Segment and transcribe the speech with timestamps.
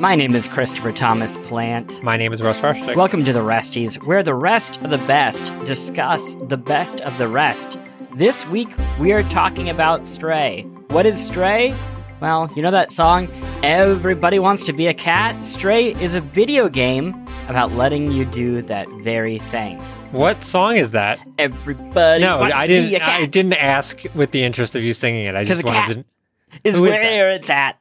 [0.00, 2.02] My name is Christopher Thomas Plante.
[2.02, 2.96] My name is Russ Frushtick.
[2.96, 7.28] Welcome to the Resties, where the rest of the best discuss the best of the
[7.28, 7.78] rest.
[8.16, 10.62] This week, we are talking about Stray.
[10.88, 11.74] What is Stray?
[12.20, 13.28] Well, you know that song,
[13.62, 15.44] Everybody Wants to Be a Cat?
[15.44, 17.14] Stray is a video game
[17.48, 19.78] about letting you do that very thing.
[20.12, 21.18] What song is that?
[21.38, 23.08] Everybody No, wants I to be a didn't.
[23.08, 25.34] I didn't ask with the interest of you singing it.
[25.34, 26.04] I just wanted cat.
[26.52, 26.68] to.
[26.68, 27.79] is where it's at.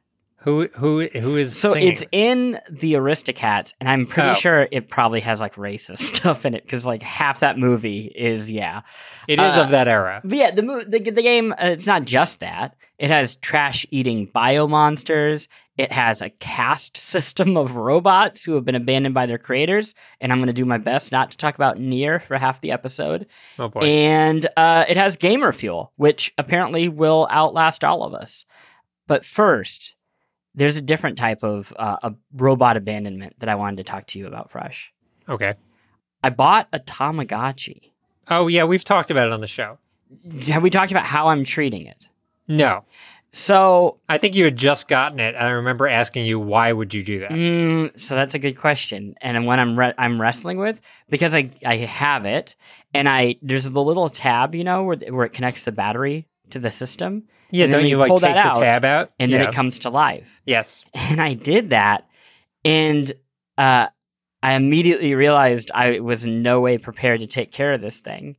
[0.49, 1.89] Who who who is So singing?
[1.89, 4.34] it's in the Aristocats, and I'm pretty Oh.
[4.34, 8.49] sure it probably has like racist stuff in it because like half that movie is
[8.49, 8.81] yeah.
[9.27, 10.22] It is uh, of that era.
[10.23, 12.75] But yeah, the mo- the, the game uh, it's not just that.
[12.98, 15.48] It has trash eating bio monsters.
[15.77, 20.31] It has a caste system of robots who have been abandoned by their creators, and
[20.31, 23.27] I'm going to do my best not to talk about NieR for half the episode.
[23.59, 23.81] Oh boy.
[23.81, 28.45] And uh, it has gamer fuel, which apparently will outlast all of us.
[29.08, 29.95] But first,
[30.59, 34.19] there's a different type of uh, a robot abandonment that I wanted to talk to
[34.19, 34.88] you about, Frush.
[35.27, 35.55] okay.
[36.23, 37.91] I bought a Tamagotchi.
[38.27, 39.77] Oh yeah, we've talked about it on the show.
[40.47, 42.07] Have we talked about how I'm treating it?
[42.47, 42.83] No,
[43.31, 46.93] So, I think you had just gotten it, and I remember asking you why would
[46.95, 47.30] you do that?
[47.31, 51.52] mm, so that's a good question, and when I'm re- I'm wrestling with because I
[51.65, 52.55] I have it,
[52.93, 56.59] and I there's the little tab, you know, where where it connects the battery to
[56.59, 59.11] the system, yeah, and then don't you like pull take that the tab out?
[59.19, 59.50] and then Yeah.
[59.50, 60.42] it comes to life.
[60.45, 60.83] Yes.
[60.94, 62.08] And I did that,
[62.66, 63.11] and
[63.58, 63.88] uh,
[64.44, 68.38] I immediately realized I was in no way prepared to take care of this thing.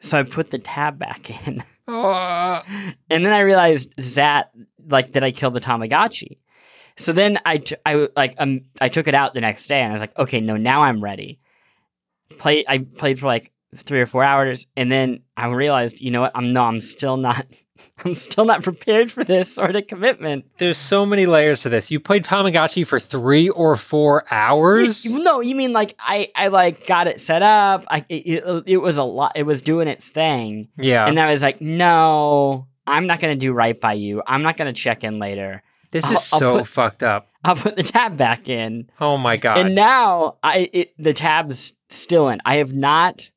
[0.00, 2.62] So I put the tab back in, Oh,
[3.10, 4.50] and then I realized that,
[4.88, 6.38] like, did I kill the Tamagotchi?
[6.96, 9.90] So then I, t- I like, um, I took it out the next day, and
[9.90, 11.40] I was like, okay, no, now I'm ready.
[12.38, 16.20] Play, I played for like three or four hours, and then I realized, you know
[16.22, 16.32] what?
[16.34, 17.46] I'm no, I'm still not,
[18.04, 20.44] I'm still not prepared for this sort of commitment.
[20.58, 21.90] there's so many layers to this.
[21.90, 25.04] You played Tamagotchi for three or four hours.
[25.08, 27.84] Y- No, you mean like I, I like got it set up.
[27.88, 29.32] I it, it, it was a lot.
[29.34, 31.06] It was doing its thing, yeah.
[31.06, 34.22] and I was like, no, I'm not gonna do right by you.
[34.26, 35.62] I'm not gonna check in later.
[35.90, 37.28] this I'll- is I'll so put- fucked up.
[37.46, 39.58] I'll put the tab back in, Oh my god.
[39.58, 42.40] and now I it, the tab's still in.
[42.46, 43.30] I have not,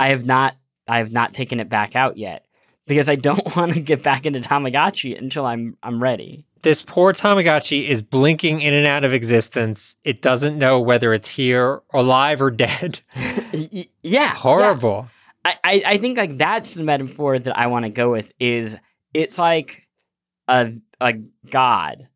[0.00, 0.56] I have not,
[0.88, 2.44] I have not taken it back out yet
[2.86, 6.44] because I don't want to get back into Tamagotchi until I'm I'm ready.
[6.62, 9.96] this poor Tamagotchi is blinking in and out of existence.
[10.04, 13.00] It doesn't know whether it's here, alive, or dead.
[14.02, 15.08] Yeah, Horrible.
[15.44, 18.76] I, I, I think like that's the metaphor that I want to go with is
[19.14, 19.86] it's like
[20.48, 21.14] a a
[21.50, 22.08] god.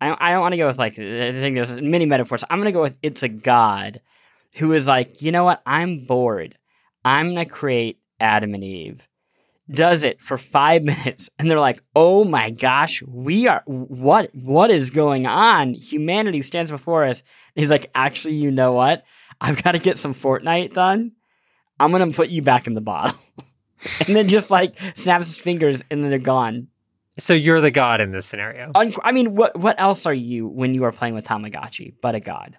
[0.00, 2.44] I I don't want to go with like I think there's many metaphors.
[2.48, 4.00] I'm gonna go with it's a god
[4.54, 6.56] who is like you know what I'm bored.
[7.04, 9.06] I'm gonna create Adam and Eve.
[9.70, 14.34] Does it for five minutes, and they're like, "Oh my gosh, we are what?
[14.34, 15.74] What is going on?
[15.74, 17.20] Humanity stands before us."
[17.54, 19.04] And he's like, "Actually, you know what?
[19.40, 21.12] I've got to get some Fortnite done."
[21.78, 23.18] I'm gonna put you back in the bottle.
[24.06, 26.68] and then just like snaps his fingers and then they're gone.
[27.18, 28.70] So you're the god in this scenario.
[28.74, 32.14] Un- I mean, what what else are you when you are playing with Tamagotchi but
[32.14, 32.56] a god?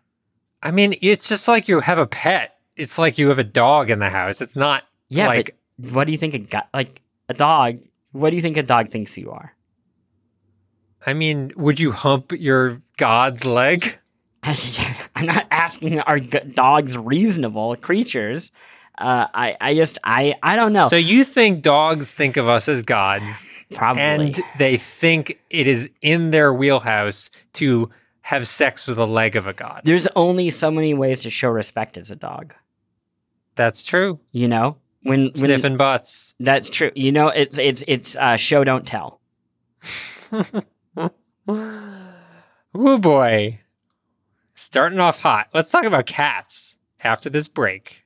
[0.61, 2.55] I mean, it's just like you have a pet.
[2.75, 4.41] It's like you have a dog in the house.
[4.41, 7.79] It's not Yeah, like but what do you think a god like a dog?
[8.11, 9.53] What do you think a dog thinks you are?
[11.05, 13.97] I mean, would you hump your god's leg?
[14.43, 18.51] I'm not asking are g- dogs reasonable creatures.
[18.97, 20.87] Uh, I I just I I don't know.
[20.87, 24.01] So you think dogs think of us as gods Probably.
[24.01, 27.89] and they think it is in their wheelhouse to
[28.21, 29.81] have sex with a leg of a god.
[29.85, 32.53] There's only so many ways to show respect as a dog.
[33.55, 34.19] That's true.
[34.31, 36.35] You know when when Sniffing butts.
[36.39, 36.91] That's true.
[36.95, 39.21] You know, it's it's it's uh, show don't tell.
[42.73, 43.59] Woo boy.
[44.55, 45.47] Starting off hot.
[45.53, 48.03] Let's talk about cats after this break.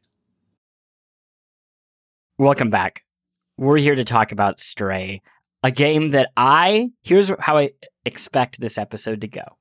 [2.38, 3.03] Welcome back.
[3.57, 5.21] We're here to talk about Stray,
[5.63, 7.71] a game that I here's how I
[8.06, 9.57] expect this episode to go.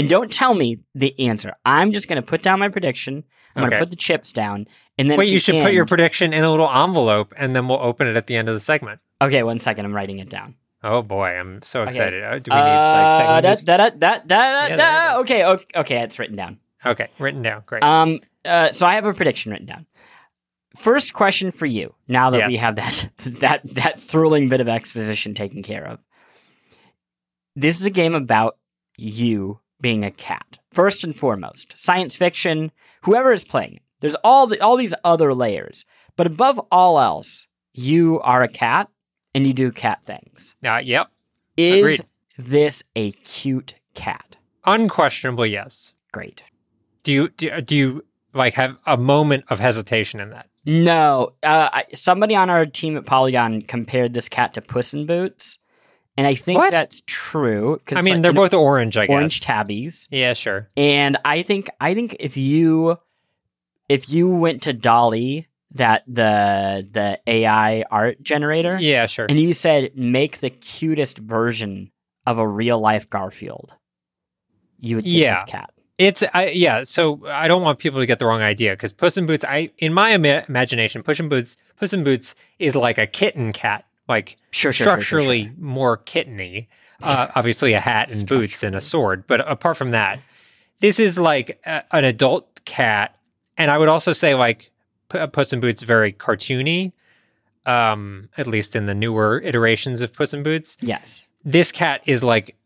[0.00, 1.54] And don't tell me the answer.
[1.64, 3.24] I'm just going to put down my prediction.
[3.56, 4.66] I'm going to put the chips down,
[4.96, 7.80] and then Wait, you should put your prediction in a little envelope and then we'll
[7.80, 9.00] open it at the end of the segment.
[9.20, 9.84] okay, one second.
[9.84, 10.54] I'm writing it down.
[10.82, 11.90] Oh boy, I'm so Okay.
[11.90, 12.22] excited.
[12.24, 14.76] Uh, Do we need Uh, like segment da, da, da, da, Yeah, da.
[14.76, 15.20] there it is.
[15.20, 16.58] Okay, okay, okay, it's written down.
[16.86, 17.62] Okay, written down.
[17.66, 17.82] Great.
[17.84, 19.84] Um, uh, so I have a prediction written down.
[20.78, 21.94] First question for you.
[22.08, 23.10] Now that we have that
[23.40, 25.98] that that thrilling bit of exposition taken care of,
[27.56, 28.56] this is a game about
[28.96, 30.58] you being a cat.
[30.72, 32.72] First and foremost, science fiction.
[33.02, 35.84] Whoever is playing it, there's all the all these other layers,
[36.16, 38.88] but above all else, you are a cat
[39.34, 40.54] and you do cat things.
[40.64, 41.08] Uh, yep.
[41.56, 42.06] Is Agreed.
[42.38, 44.36] this a cute cat?
[44.64, 45.94] Unquestionably, yes.
[46.12, 46.42] Great.
[47.02, 48.04] Do you do, do you
[48.34, 50.46] like have a moment of hesitation in that?
[50.66, 55.06] No, uh, I, somebody on our team at Polygon compared this cat to Puss in
[55.06, 55.58] Boots,
[56.20, 56.70] and I think What?
[56.70, 57.80] that's true.
[57.86, 59.14] 'cause I mean, like they're an both orange, I guess.
[59.14, 60.68] orange tabbies, Yeah, sure.
[60.76, 62.98] and I think I think if you
[63.88, 69.26] if you went to DALL-E, that the the AI art generator, Yeah, sure.
[69.28, 71.90] and you said make the cutest version
[72.26, 73.72] of a real life Garfield,
[74.78, 75.34] you would get Yeah.
[75.36, 75.70] this cat.
[75.98, 76.82] It's I, yeah.
[76.84, 79.44] So I don't want people to get the wrong idea because Puss in Boots.
[79.44, 83.52] I in my ima- imagination, Puss in Boots, Puss in Boots is like a kitten
[83.52, 85.52] cat, like Sure, sure, structurally sure.
[85.58, 86.66] more kitteny.
[87.02, 90.20] Uh, obviously, a hat and boots and a sword, but apart from that,
[90.80, 93.16] this is like a, an adult cat.
[93.56, 94.70] And I would also say like
[95.08, 96.92] P- Puss in Boots very cartoony,
[97.64, 100.76] um, at least in the newer iterations of Puss in Boots.
[100.80, 101.26] Yes.
[101.44, 102.56] This cat is like.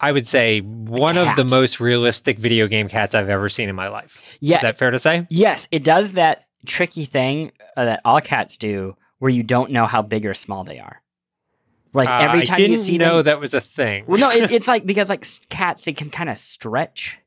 [0.00, 3.76] I would say one of the most realistic video game cats I've ever seen in
[3.76, 4.20] my life.
[4.40, 4.56] Yeah.
[4.56, 5.28] Is that fair to say?
[5.30, 9.86] Yes, it does that tricky thing uh, that all cats do, where you don't know
[9.86, 11.00] how big or small they are.
[11.94, 14.02] Like Uh, every time you see know them, that was a thing.
[14.08, 17.18] well, no, it, it's like because like cats, they can kind of stretch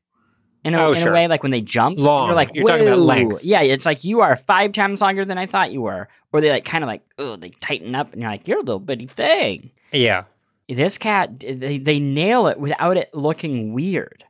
[0.62, 1.12] in a, Oh, in sure.
[1.12, 1.98] a way, like when they jump.
[1.98, 2.26] Long.
[2.28, 3.42] You're like, You're talking about length.
[3.44, 6.50] Yeah, it's like you are five times longer than I thought you were, or they
[6.50, 9.06] like kind of like oh, they tighten up, and you're like, you're a little bitty
[9.06, 9.70] thing.
[9.90, 10.24] yeah.
[10.68, 14.22] This cat, they they nail it without it looking weird.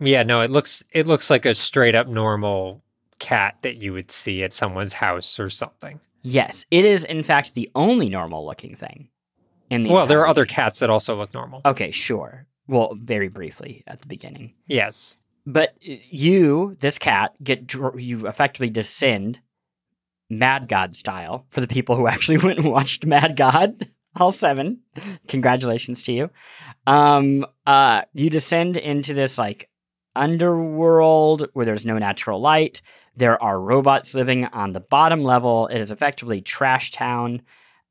[0.00, 2.82] Yeah, no, it looks it looks like a straight up normal
[3.20, 5.98] cat that you would see at someone's house or something.
[6.28, 9.08] Yes, it is in fact the only normal looking thing.
[9.70, 10.54] In the Well, there are other game.
[10.54, 11.60] cats that also look normal.
[11.64, 12.46] Okay, sure.
[12.68, 14.54] Well, very briefly at the beginning.
[14.66, 15.14] Yes.
[15.46, 19.38] But you, this cat, get dr- you effectively descend
[20.28, 24.80] Mad God style for the people who actually went and watched Mad God, all seven.
[25.28, 26.30] Congratulations to you.
[26.88, 29.68] Um, uh, you descend into this like
[30.16, 32.82] underworld where there's no natural light.
[33.16, 35.66] There are robots living on the bottom level.
[35.68, 37.42] It is effectively trash town.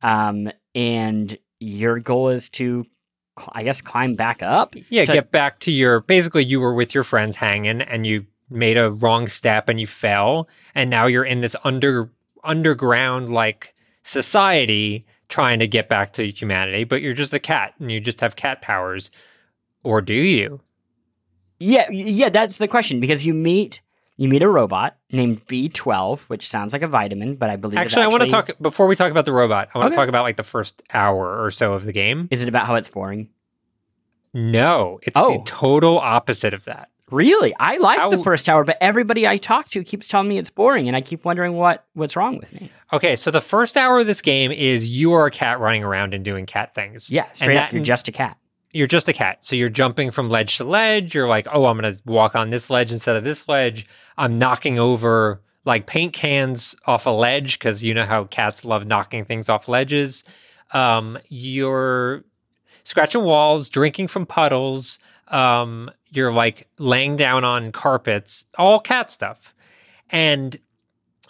[0.02, 2.86] Um, and your goal is to,
[3.52, 4.76] I guess, climb back up.
[4.90, 8.26] Yeah, To- get back to your basically you were with your friends hanging and you
[8.50, 12.12] made a wrong step and you fell and now you're in this under
[12.44, 13.74] underground like
[14.04, 18.22] society trying to get back to humanity, but you're just a cat and you just
[18.22, 19.10] have cat powers.
[19.84, 20.62] Or do you?
[21.60, 23.80] Yeah, yeah, that's the question because you meet
[24.18, 27.92] you meet a robot named B12, which sounds like a vitamin, but I believe it's
[27.94, 29.70] Actually, I want to talk before we talk about the robot.
[29.74, 29.96] I want Okay.
[29.96, 32.28] to talk about like the first hour or so of the game.
[32.32, 33.30] Is it about how it's boring?
[34.34, 35.38] No, it's Oh.
[35.38, 36.90] the total opposite of that.
[37.12, 40.50] Really, I like the first hour, but everybody I talk to keeps telling me it's
[40.50, 42.72] boring, and I keep wondering what what's wrong with me.
[42.92, 46.14] Okay, so the first hour of this game is you are a cat running around
[46.16, 47.12] and doing cat things.
[47.12, 48.38] Yeah, straight up, that- you're just a cat.
[48.76, 49.38] You're just a cat.
[49.40, 51.16] So you're jumping from ledge to ledge.
[51.16, 53.88] You're like, oh, I'm going to walk on this ledge instead of this ledge.
[54.18, 58.86] I'm knocking over like paint cans off a ledge because you know how cats love
[58.86, 60.26] knocking things off ledges.
[60.74, 62.26] Um, you're
[62.84, 65.00] scratching walls, drinking from puddles.
[65.30, 69.56] Um, you're like laying down on carpets, all cat stuff.
[70.10, 70.58] And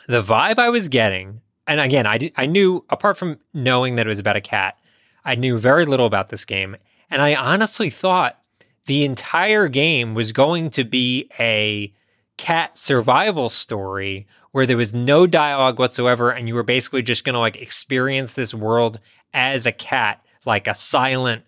[0.07, 4.09] the vibe I was getting, and again, I, I knew, apart from knowing that it
[4.09, 4.79] was about a cat,
[5.23, 6.75] I knew very little about this game.
[7.15, 8.41] And I honestly thought
[8.87, 11.93] the entire game was going to be a
[12.35, 16.29] cat survival story where there was no dialogue whatsoever.
[16.29, 18.99] And you were basically just going to like experience this world
[19.33, 21.43] as a cat, like a silent,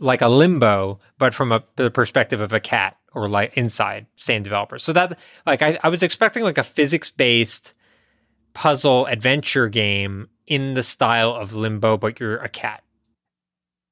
[0.00, 4.42] like a limbo, but from a, the perspective of a cat or like inside same
[4.42, 4.78] developer.
[4.78, 7.72] So that like I, I was expecting like a physics based
[8.52, 12.82] puzzle adventure game in the style of limbo, but you're a cat.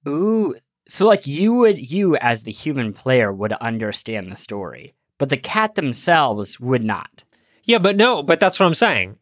[0.06, 0.54] Ooh,
[0.88, 5.36] so like you would you as the human player would understand the story, but the
[5.36, 7.24] cat themselves would not.
[7.64, 9.16] Yeah, but no, but that's what I'm saying.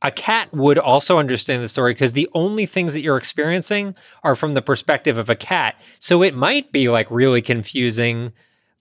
[0.00, 4.36] A cat would also understand the story because the only things that you're experiencing are
[4.36, 5.74] from the perspective of a cat.
[5.98, 8.32] So it might be like really confusing,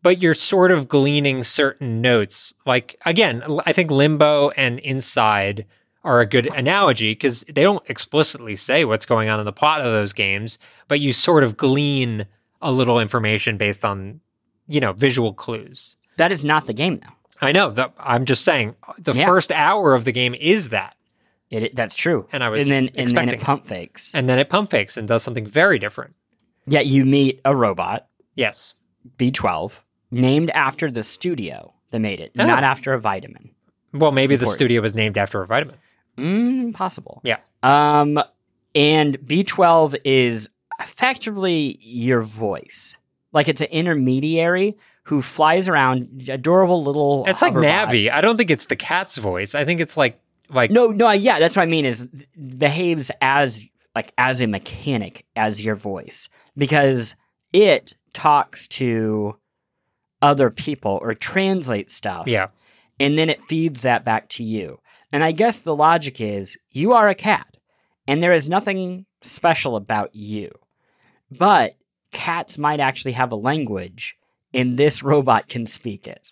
[0.03, 2.53] but you're sort of gleaning certain notes.
[2.67, 5.65] Like, again, I think Limbo and Inside
[6.07, 9.79] are a good analogy because they don't explicitly say what's going on in the plot
[9.81, 12.25] of those games, but you sort of glean
[12.61, 14.19] a little information based on,
[14.67, 15.95] you know, visual clues.
[16.17, 17.13] That is not the game though.
[17.47, 19.25] I know that I'm just saying the Yeah.
[19.27, 20.95] first hour of the game is that.
[21.51, 22.27] It, it- that's true.
[22.31, 24.11] And I was and then and then expecting it pump fakes.
[24.15, 26.15] And then it pump fakes and does something very different.
[26.65, 28.73] Yeah, you meet a robot, Yes.
[29.17, 32.45] B12, named after the studio that made it, Oh.
[32.45, 33.51] not after a vitamin.
[33.93, 35.75] Well, maybe the studio was named after a vitamin.
[36.17, 37.21] Mm, possible.
[37.23, 37.37] Yeah.
[37.63, 38.19] Um,
[38.75, 42.97] and B12 is effectively your voice.
[43.31, 47.25] Like it's an intermediary who flies around, adorable little.
[47.27, 47.53] It's like.
[47.53, 48.11] Navi.
[48.11, 49.55] I don't think it's the cat's voice.
[49.55, 50.19] I think it's like
[50.49, 51.85] like No, no, yeah, that's what I mean.
[51.85, 52.07] Is
[52.57, 53.63] behaves as
[53.95, 57.15] like as a mechanic as your voice because
[57.53, 59.35] it talks to
[60.21, 62.27] other people or translates stuff.
[62.27, 62.47] yeah.
[62.99, 64.79] and then it feeds that back to you.
[65.11, 67.57] And I guess the logic is you are a cat,
[68.07, 70.51] and there is nothing special about you.
[71.31, 71.75] But
[72.11, 74.17] cats might actually have a language,
[74.53, 76.31] and this robot can speak it.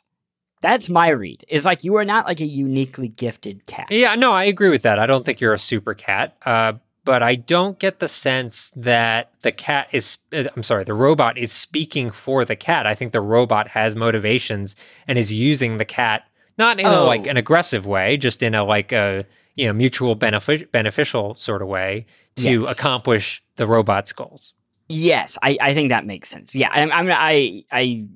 [0.61, 1.45] That's my read.
[1.47, 3.91] Is like you are not like a uniquely gifted cat.
[3.91, 4.99] Yeah, no, I agree with that.
[4.99, 6.35] I don't think you're a super cat.
[6.45, 6.73] Uh,
[7.05, 11.37] but I don't get the sense that the cat is, uh, I'm sorry, the robot
[11.37, 12.87] is speaking for the cat.
[12.87, 14.75] I think the robot has motivations
[15.07, 16.23] and is using the cat,
[16.57, 17.05] not in a, Oh.
[17.07, 21.61] like an aggressive way, just in a like a, you know, mutual benefic- beneficial sort
[21.61, 22.71] of way to Yes.
[22.71, 24.53] accomplish the robot's goals.
[24.87, 26.53] Yes, I, I think that makes sense.
[26.55, 28.07] Yeah, I, I'm I I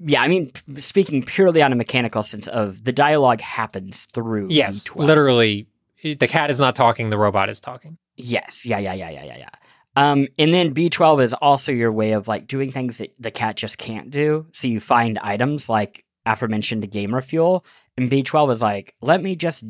[0.00, 4.48] yeah, I mean p- speaking purely on a mechanical sense of the dialogue happens through
[4.50, 4.96] Yes, B12.
[5.06, 5.66] literally,
[6.02, 7.96] the cat is not talking, the robot is talking.
[8.16, 8.64] Yes.
[8.64, 9.48] Yeah, yeah, yeah, yeah, yeah, yeah.
[9.96, 13.56] Um, and then B12 is also your way of like doing things that the cat
[13.56, 14.46] just can't do.
[14.52, 17.64] So you find items like aforementioned gamer fuel,
[17.96, 19.64] and B12 was like, let me just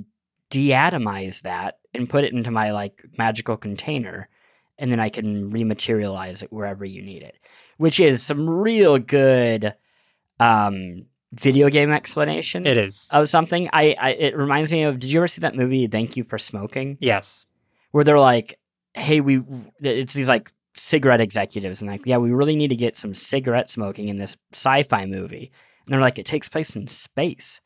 [0.50, 4.28] deatomize that and put it into my like magical container,
[4.78, 7.36] and then I can rematerialize it wherever you need it.
[7.76, 9.74] Which is some real good
[10.40, 13.08] um video game explanation It is.
[13.12, 13.68] of something.
[13.72, 16.38] I, I it reminds me of did you ever see that movie Thank You for
[16.38, 16.96] Smoking?
[17.00, 17.44] yes.
[17.90, 18.58] where they're like,
[18.94, 19.42] "Hey, we,"
[19.80, 23.68] it's these like cigarette executives, and like, "Yeah, we really need to get some cigarette
[23.68, 25.50] smoking in this sci-fi movie."
[25.88, 27.60] And they're like, "It takes place in space."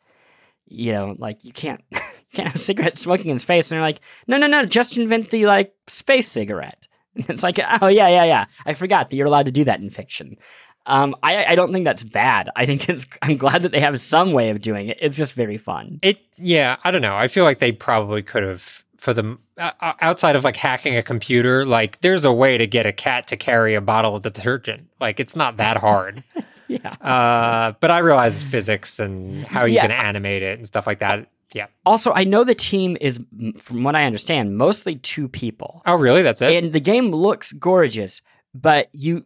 [0.67, 1.99] You know, like you can't you
[2.33, 3.71] can't have cigarette smoking in space.
[3.71, 7.59] And they're like, "No, no, no, just invent the like space cigarette." And it's like,
[7.83, 8.45] "Oh yeah, yeah, yeah.
[8.65, 10.39] I forgot that you're allowed to do that in fiction."
[10.87, 12.49] Um, I I don't think that's bad.
[12.57, 14.99] I think it's I'm glad that they have some way of doing it.
[15.01, 15.99] It's just very fun.
[16.03, 17.17] It, yeah, I don't know.
[17.17, 20.97] I feel like they probably could have, for the uh, uh, outside of like hacking
[20.97, 24.23] a computer, like there's a way to get a cat to carry a bottle of
[24.23, 24.89] detergent.
[25.01, 26.25] Like it's not that hard.
[26.69, 26.91] Yeah.
[27.01, 29.83] uh, but I realize physics and how you Yeah.
[29.83, 31.29] can animate it and stuff like that.
[31.53, 31.67] Yeah.
[31.85, 33.21] Also, I know the team is,
[33.59, 35.83] from what I understand, mostly two people.
[35.85, 36.23] Oh, really?
[36.23, 36.53] That's it?
[36.65, 38.23] And the game looks gorgeous,
[38.55, 39.25] but you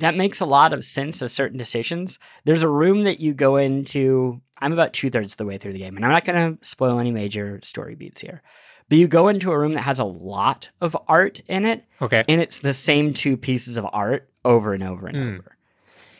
[0.00, 2.18] that makes a lot of sense of certain decisions.
[2.44, 4.40] There's a room that you go into.
[4.60, 6.66] I'm about two thirds of the way through the game, and I'm not going to
[6.66, 8.42] spoil any major story beats here.
[8.88, 12.24] But you go into a room that has a lot of art in it, okay.
[12.28, 15.34] and it's the same two pieces of art over and over and Hmm.
[15.40, 15.56] over.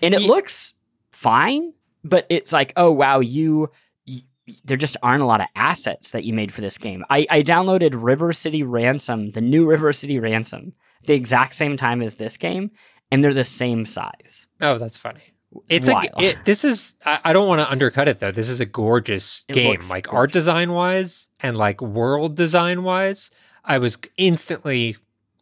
[0.02, 0.74] And it Ye- looks
[1.12, 1.72] fine,
[2.04, 3.70] but it's like, oh wow, you,
[4.04, 4.22] you
[4.64, 7.04] there just aren't a lot of assets that you made for this game.
[7.10, 10.72] I, I downloaded River City Ransom, the new River City Ransom,
[11.04, 12.70] the exact same time as this game,
[13.10, 14.46] and they're the same size.
[14.60, 15.20] Oh, that's funny.
[15.68, 16.08] It's, It's, wild.
[16.18, 18.32] a, it, this is, I, I don't want to undercut it though.
[18.32, 23.30] This is a gorgeous It game, like art design wise and like world design wise.
[23.64, 24.96] I was instantly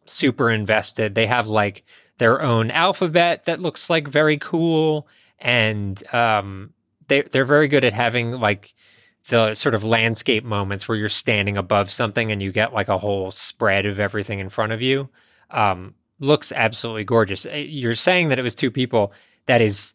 [0.05, 1.13] super invested.
[1.13, 1.83] They have like
[2.17, 5.07] their own alphabet that looks like very cool.
[5.39, 6.73] And um,
[7.07, 8.73] they, they're very good at having like
[9.29, 12.97] the sort of landscape moments where you're standing above something and you get like a
[12.97, 15.09] whole spread of everything in front of you.
[15.51, 17.45] Um, looks absolutely gorgeous.
[17.45, 19.13] Uh, You're saying that it was two people.
[19.45, 19.93] That is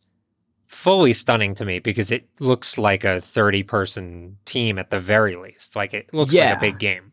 [0.69, 5.37] fully stunning to me because it looks like a 30 person team at the very
[5.37, 5.77] least.
[5.77, 7.13] Like it looks like a big game.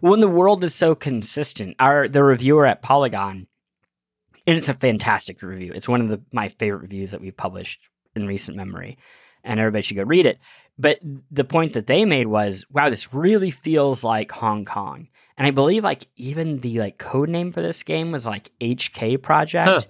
[0.00, 1.76] when the world is so consistent.
[1.80, 3.46] Our the reviewer at Polygon,
[4.46, 5.72] and it's a fantastic review.
[5.74, 7.80] It's one of the my favorite reviews that we've published
[8.14, 8.98] in recent memory,
[9.44, 10.38] and everybody should go read it.
[10.78, 10.98] But
[11.30, 15.08] the point that they made was, wow, this really feels like Hong Kong.
[15.36, 19.22] And I believe like even the like code name for this game was like HK
[19.22, 19.80] Project, Huh.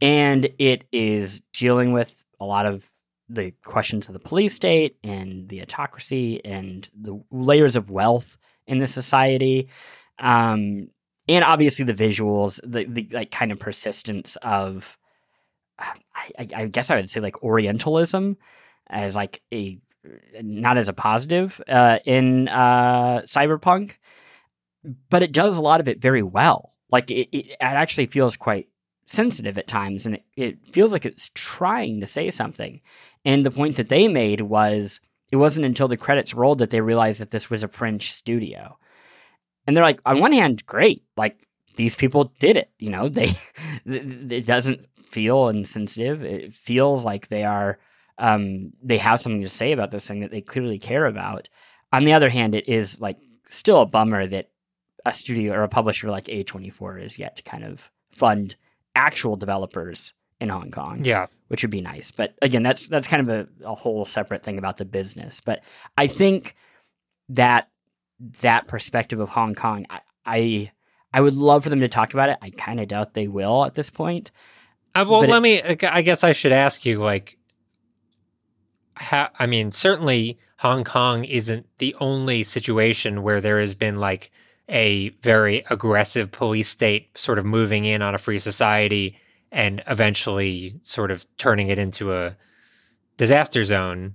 [0.00, 2.84] and it is dealing with a lot of
[3.28, 8.78] the questions of the police state and the autocracy and the layers of wealth in
[8.80, 9.68] the society
[10.18, 10.88] um
[11.30, 14.98] and obviously the visuals the, the like kind of persistence of
[15.78, 18.36] I, I- guess i would say like orientalism
[18.88, 19.78] as like a
[20.42, 23.92] not as a positive uh in uh cyberpunk
[25.08, 28.36] but it does a lot of it very well like it, it, it actually feels
[28.36, 28.68] quite
[29.06, 32.80] sensitive at times and it, it feels like it's trying to say something
[33.24, 36.80] and the point that they made was it wasn't until the credits rolled that they
[36.80, 38.76] realized that this was a French studio.
[39.66, 41.04] And they're like, on one hand, great.
[41.16, 42.70] Like these people did it.
[42.78, 43.32] You know, they
[43.86, 46.22] it doesn't feel insensitive.
[46.24, 47.78] It feels like they are
[48.18, 51.48] um they have something to say about this thing that they clearly care about.
[51.92, 54.50] On the other hand, it is like still a bummer that
[55.06, 58.54] a studio or a publisher like A24 is yet to kind of fund
[58.94, 61.26] actual developers in Hong Kong, Yeah.
[61.48, 62.10] which would be nice.
[62.10, 65.40] But again, that's that's kind of a, a whole separate thing about the business.
[65.40, 65.62] But
[65.96, 66.54] I think
[67.30, 67.68] that
[68.42, 70.72] that perspective of Hong Kong, I I,
[71.12, 72.38] I would love for them to talk about it.
[72.42, 74.30] I kind of doubt they will at this point.
[74.94, 75.62] Uh, well, But it- let me.
[75.88, 77.36] I guess I should ask you, like,
[78.94, 79.28] how?
[79.38, 84.30] I mean, certainly Hong Kong isn't the only situation where there has been like
[84.68, 89.16] a very aggressive police state sort of moving in on a free society
[89.50, 92.36] and eventually sort of turning it into a
[93.16, 94.14] disaster zone.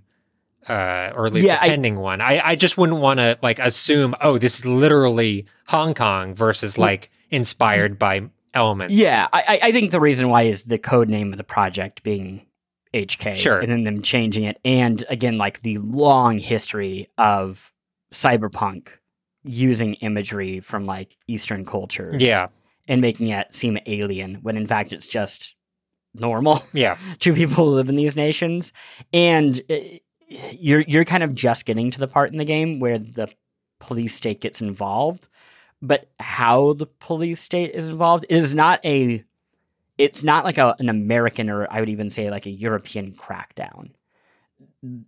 [0.68, 2.22] Uh, or at least Yeah, I- pending one.
[2.22, 6.78] I, I just wouldn't want to like assume, oh, this is literally Hong Kong versus
[6.78, 8.94] like inspired by elements.
[8.94, 12.02] Yeah, I, I- I think the reason why is the code name of the project
[12.04, 12.46] being
[12.94, 13.60] HK, Sure.
[13.60, 17.72] and then them changing it, and again, like the long history of
[18.14, 18.88] cyberpunk
[19.44, 22.48] using imagery from like Eastern cultures, Yeah.
[22.88, 25.56] and making it seem alien when in fact it's just
[26.14, 26.98] normal Yeah.
[27.20, 28.72] to people who live in these nations,
[29.14, 29.76] and uh,
[30.28, 33.30] you're you're kind of just getting to the part in the game where the
[33.80, 35.28] police state gets involved,
[35.82, 39.24] but how the police state is involved is not a
[39.98, 43.92] it's not like a, an American or I would even say like a European crackdown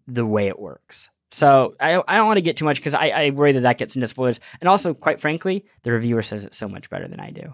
[0.07, 1.09] the way it works.
[1.29, 3.77] So I, I don't want to get too much because I, I worry that that
[3.77, 4.39] gets into spoilers.
[4.61, 7.53] And also, quite frankly, the reviewer says it so much better than I do.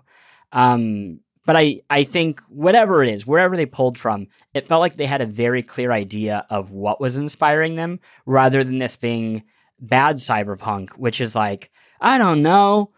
[0.51, 4.95] Um, but I, I think whatever it is, wherever they pulled from, it felt like
[4.95, 9.43] they had a very clear idea of what was inspiring them rather than this being
[9.79, 11.69] bad cyberpunk, which is like,
[11.99, 12.91] I don't know,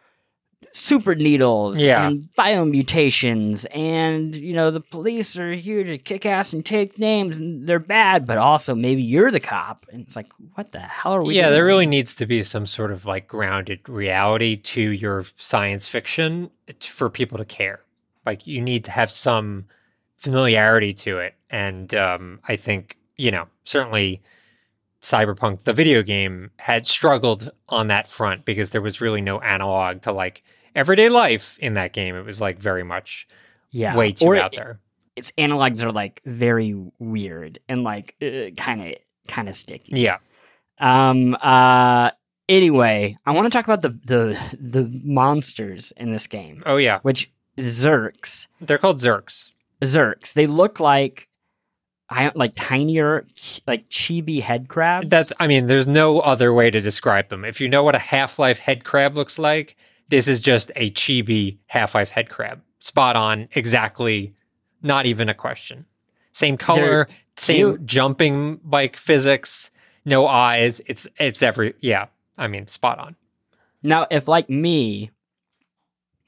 [0.73, 2.05] super needles Yeah.
[2.07, 7.37] and biomutations and you know the police are here to kick ass and take names
[7.37, 11.13] and they're bad but also maybe you're the cop and it's like what the hell
[11.13, 11.53] are we yeah, doing?
[11.53, 16.49] there really needs to be some sort of like grounded reality to your science fiction
[16.81, 17.79] for people to care.
[18.25, 19.65] Like you need to have some
[20.17, 24.21] familiarity to it, and um, I think you know certainly
[25.01, 30.01] Cyberpunk, the video game, had struggled on that front because there was really no analog
[30.01, 32.15] to like everyday life in that game.
[32.15, 33.27] It was like very much
[33.71, 34.79] yeah way too or out it- there.
[35.15, 38.15] its analogs are like very weird and like
[38.57, 38.93] kind of
[39.27, 40.17] kind of sticky Yeah,
[40.79, 41.35] Um.
[41.41, 42.11] Uh.
[42.47, 46.99] Anyway, I want to talk about the the the monsters in this game, oh yeah,
[47.01, 48.47] which Zurks.
[48.61, 49.51] they're called Zurks.
[49.81, 50.33] Zurks.
[50.33, 51.29] They look like
[52.09, 53.25] I like tinier,
[53.65, 55.09] like chibi head crabs.
[55.09, 57.43] That's, I mean, there's no other way to describe them.
[57.43, 59.75] If you know what a Half Life head crab looks like,
[60.09, 62.61] this is just a chibi Half Life head crab.
[62.79, 64.35] Spot on, exactly,
[64.83, 65.85] not even a question.
[66.31, 67.85] Same color, same cute.
[67.85, 69.71] jumping like physics,
[70.03, 70.81] no eyes.
[70.85, 72.05] It's it's every yeah.
[72.37, 73.15] I mean, spot on.
[73.81, 75.09] now if like me,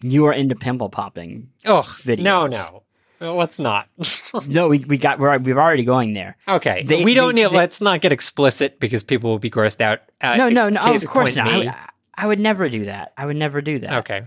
[0.02, 1.50] you are into pimple popping.
[1.66, 2.20] Oh Videos.
[2.24, 2.84] no no,
[3.20, 3.88] Well, let's not.
[4.48, 6.38] No, we we got we're we're already going there.
[6.48, 7.52] okay, They- we don't they- need.
[7.52, 10.00] they- let's not get explicit because people will be grossed out.
[10.22, 10.82] Uh, no, no, no.
[10.84, 11.48] case of course not.
[11.48, 11.74] I, would-
[12.16, 13.14] I would never do that.
[13.18, 13.94] I would never do that.
[14.00, 14.24] Okay,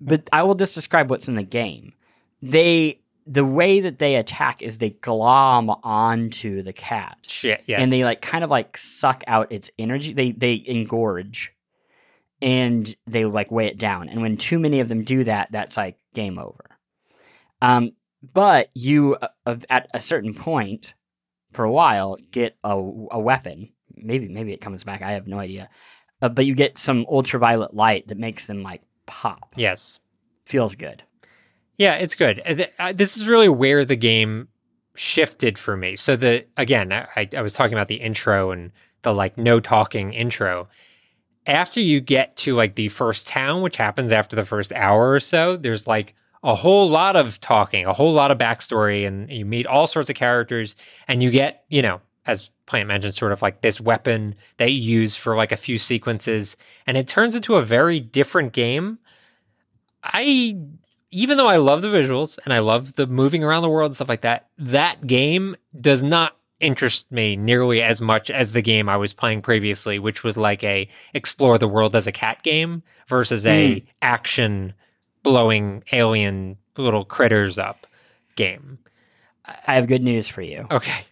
[0.00, 1.92] but I will just describe what's in the game.
[2.42, 7.18] They the way that they attack is they glom onto the cat.
[7.28, 7.62] shit.
[7.66, 10.12] Yes, And they like kind of like suck out its energy.
[10.12, 11.48] They they engorge
[12.42, 14.08] and they like weigh it down.
[14.08, 16.78] And when too many of them do that, that's like game over.
[17.62, 17.92] Um
[18.34, 20.94] but you uh, at a certain point
[21.52, 23.70] for a while get a, a weapon.
[23.94, 25.02] Maybe maybe it comes back.
[25.02, 25.70] I have no idea.
[26.20, 29.54] Uh, but you get some ultraviolet light that makes them like pop.
[29.56, 29.98] yes.
[30.44, 31.02] Feels good.
[31.78, 32.42] Yeah, it's good.
[32.46, 34.48] Uh, uh, This is really where the game
[34.94, 35.96] shifted for me.
[35.96, 40.12] So the again, I, I was talking about the intro and the like no talking
[40.12, 40.68] intro.
[41.46, 45.20] After you get to like the first town, which happens after the first hour or
[45.20, 49.44] so, there's like a whole lot of talking, a whole lot of backstory, and you
[49.44, 50.76] meet all sorts of characters,
[51.08, 55.00] and you get, you know, as Plante mentioned, sort of like this weapon that you
[55.00, 58.98] use for like a few sequences, and it turns into a very different game.
[60.04, 60.56] I
[61.12, 63.94] even though I love the visuals and I love the moving around the world and
[63.94, 68.88] stuff like that, that game does not interest me nearly as much as the game
[68.88, 72.82] I was playing previously, which was like a explore the world as a cat game
[73.08, 74.72] versus a action
[75.22, 77.86] blowing alien little critters up
[78.36, 78.78] game.
[79.44, 80.66] I have good news for you.
[80.70, 81.04] Okay.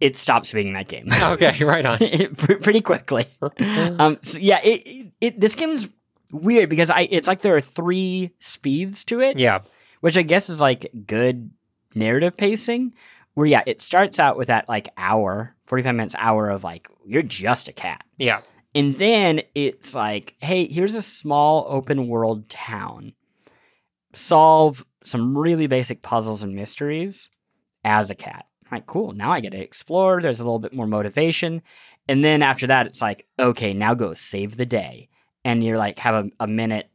[0.00, 1.08] It, stops being that game.
[1.22, 1.98] Okay, right on.
[1.98, 3.26] Pre- pretty quickly.
[3.98, 5.88] Um, so yeah, it, it, it this game's
[6.30, 9.60] weird because I it's like there are three speeds to it, Yeah.
[10.00, 11.50] which I guess is like good
[11.94, 12.94] narrative pacing.
[13.34, 16.88] Where yeah, it starts out with that like hour, forty five minutes hour of like
[17.04, 18.40] you're just a cat, Yeah.
[18.74, 23.12] and then it's like, hey, here's a small open world town.
[24.12, 27.28] Solve some really basic puzzles and mysteries,
[27.84, 28.46] as a cat.
[28.70, 29.12] I'm like, cool.
[29.12, 30.22] Now I get to explore.
[30.22, 31.60] There's a little bit more motivation.
[32.08, 35.08] And then after that, it's like, okay, now go save the day.
[35.44, 36.88] And you're like, have a, a minute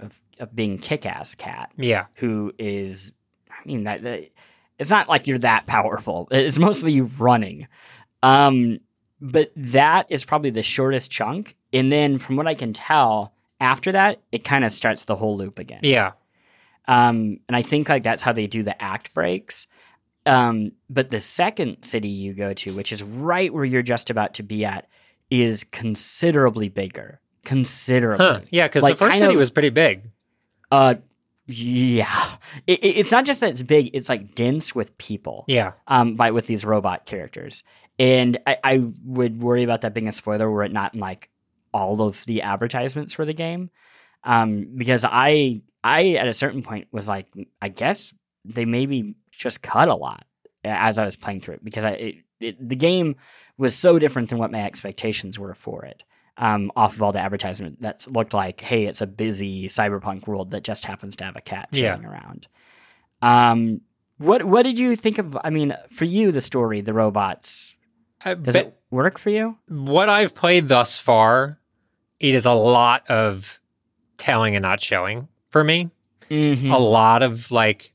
[0.00, 2.06] of, of being kick ass cat Yeah.
[2.16, 3.12] who is,
[3.50, 4.30] I mean, that, that
[4.78, 6.28] it's not like you're that powerful.
[6.30, 7.68] It's mostly you running.
[8.22, 8.78] Um,
[9.20, 11.56] but that is probably the shortest chunk.
[11.72, 15.36] And then from what I can tell, after that, it kind of starts the whole
[15.36, 15.80] loop again.
[15.82, 16.12] Yeah.
[16.86, 19.66] Um, and I think like that's how they do the act breaks.
[20.26, 24.34] Um, but the second city you go to, which is right where you're just about
[24.34, 24.86] to be at,
[25.30, 27.20] is considerably bigger.
[27.44, 28.26] Considerably.
[28.26, 28.40] Huh.
[28.50, 30.10] Yeah, because Like, the first city of- was pretty big.
[30.70, 30.94] Uh,
[31.46, 32.36] yeah.
[32.66, 35.44] It, it- it's not just that it's big; it's like dense with people.
[35.48, 35.72] Yeah.
[35.86, 37.62] Um, by with these robot characters,
[37.98, 41.30] and I, I would worry about that being a spoiler were it not in like
[41.72, 43.70] all of the advertisements for the game,
[44.22, 47.26] um, because I I at a certain point was like,
[47.60, 50.24] I guess they maybe just cut a lot
[50.62, 53.16] as I was playing through it because I it, it, the game
[53.58, 56.02] was so different than what my expectations were for it.
[56.36, 60.50] Um, off of all the advertisement that looked like, hey, it's a busy cyberpunk world
[60.50, 61.94] that just happens to have a cat Yeah.
[61.94, 62.48] chilling around.
[63.22, 63.82] Um,
[64.18, 65.38] what what did you think of?
[65.44, 67.76] I mean, for you, the story, the robots,
[68.24, 69.56] I does it work for you?
[69.68, 71.58] what I've played thus far,
[72.18, 73.60] it is a lot of
[74.18, 75.90] telling and not showing for me.
[76.30, 76.70] Mm-hmm.
[76.72, 77.92] A lot of like,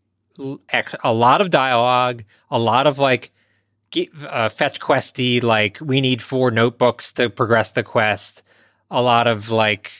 [1.03, 3.31] a lot of dialogue, a lot of like,
[4.27, 5.41] uh, fetch questy.
[5.41, 8.43] Like, we need four notebooks to progress the quest.
[8.91, 9.91] A lot of like,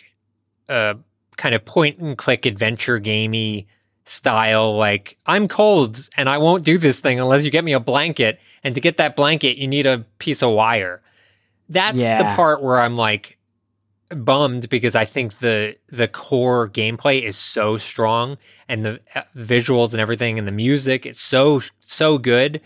[0.67, 0.95] uh,
[1.38, 3.67] kind of point and click adventure gamey
[4.04, 4.75] style.
[4.75, 8.39] Like, I'm cold and I won't do this thing unless you get me a blanket.
[8.63, 11.02] And to get that blanket, you need a piece of wire.
[11.69, 13.38] That's the part where I'm like
[14.10, 19.91] bummed because I think the the core gameplay is so strong and the uh, visuals
[19.91, 22.62] and everything and the music it's so so good.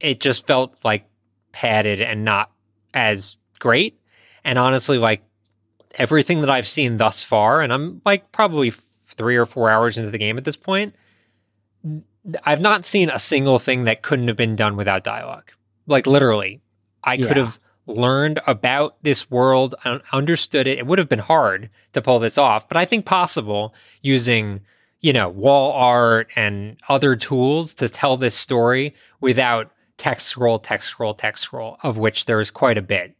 [0.00, 1.08] It just felt like
[1.52, 2.50] padded and not
[2.94, 4.00] as great.
[4.44, 5.22] And honestly, like
[5.96, 8.72] everything that I've seen thus far, and I'm like probably
[9.04, 10.94] three or four hours into the game at this point,
[12.44, 15.50] I've not seen a single thing that couldn't have been done without dialogue.
[15.86, 16.60] Like literally,
[17.02, 20.78] I could have learned about this world, un- understood it.
[20.78, 24.60] It would have been hard to pull this off, but I think possible using,
[25.00, 30.88] you know, wall art and other tools to tell this story without text scroll, text
[30.88, 33.14] scroll, text scroll, of which there is quite a bit.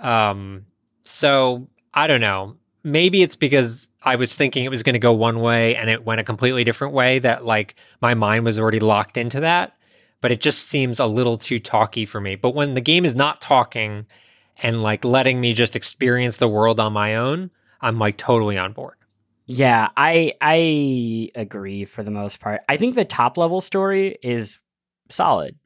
[0.00, 0.66] Um,
[1.04, 2.56] so I don't know.
[2.84, 6.04] Maybe it's because I was thinking it was going to go one way and it
[6.04, 9.72] went a completely different way that like my mind was already locked into that.
[10.20, 12.36] But it just seems a little too talky for me.
[12.36, 14.06] But when the game is not talking
[14.62, 18.72] and like letting me just experience the world on my own, I'm like totally on
[18.72, 18.96] board.
[19.46, 22.62] Yeah, I I agree for the most part.
[22.68, 24.58] I think the top level story is
[25.08, 25.56] solid.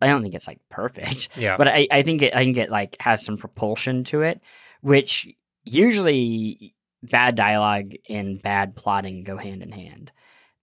[0.00, 1.56] I don't think it's like perfect, Yeah.
[1.56, 4.40] but I, I think it I think it like has some propulsion to it,
[4.80, 5.26] which
[5.64, 10.12] usually bad dialogue and bad plotting go hand in hand.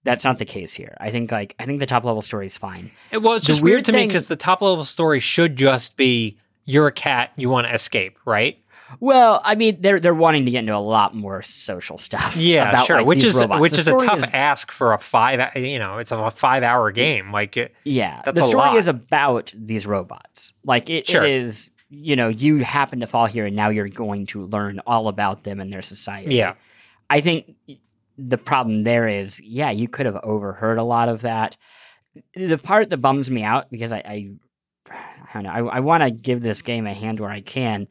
[0.03, 0.95] That's not the case here.
[0.99, 2.91] I think like I think the top level story is fine.
[3.11, 5.97] It was The just weird, weird to me because the top level story should just
[5.97, 8.57] be you're a cat, you want to escape, right?
[8.99, 12.35] Well, I mean, they're they're wanting to get into a lot more social stuff.
[12.37, 12.97] Yeah, about, sure.
[12.97, 13.61] like, which is robots.
[13.61, 15.55] which The is a tough ask for a five.
[15.55, 17.31] You know, it's a five hour game.
[17.31, 18.77] Like, it, Yeah, That's the story lot.
[18.77, 20.53] is about these robots.
[20.63, 21.23] Like it, Sure.
[21.23, 24.79] it is, you know, you happen to fall here, and now you're going to learn
[24.87, 26.35] all about them and their society.
[26.35, 26.53] yeah,
[27.09, 27.55] I think
[28.17, 31.57] the problem there is, yeah, you could have overheard a lot of that.
[32.33, 34.29] The part that bums me out because I, I,
[34.89, 37.87] I don't know, I, I want to give this game a hand where I can.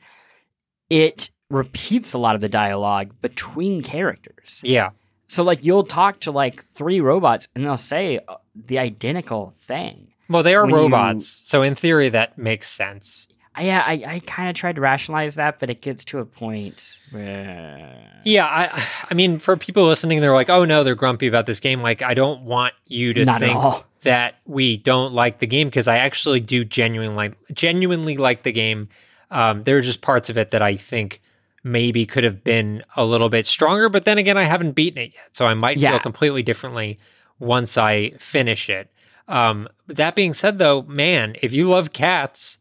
[0.90, 4.60] It repeats a lot of the dialogue between characters.
[4.64, 4.90] yeah,
[5.28, 10.08] So like you'll talk to like three robots and they'll say uh, the identical thing.
[10.28, 13.28] Well, they are When you- robots, so in theory that makes sense.
[13.56, 16.24] I, yeah, I, I kind of tried to rationalize that, but it gets to a
[16.24, 21.28] point where Yeah, I, I mean, for people listening, they're like, "Oh no, they're grumpy
[21.28, 23.60] about this game." Like, I don't want you to not think
[24.02, 28.88] that we don't like the game because I actually do genuinely genuinely like the game.
[29.34, 31.20] Um, there are just parts of it that I think
[31.62, 35.12] maybe could have been a little bit stronger, but then again, I haven't beaten it
[35.14, 35.90] yet, so I might Yeah.
[35.90, 36.98] feel completely differently
[37.38, 38.90] once I finish it.
[39.28, 42.58] Um, that being said, though, man, if you love cats,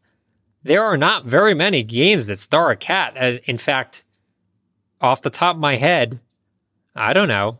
[0.62, 3.14] there are not very many games that star a cat.
[3.18, 4.02] Uh, in fact,
[5.00, 6.18] off the top of my head,
[6.96, 7.58] I don't know.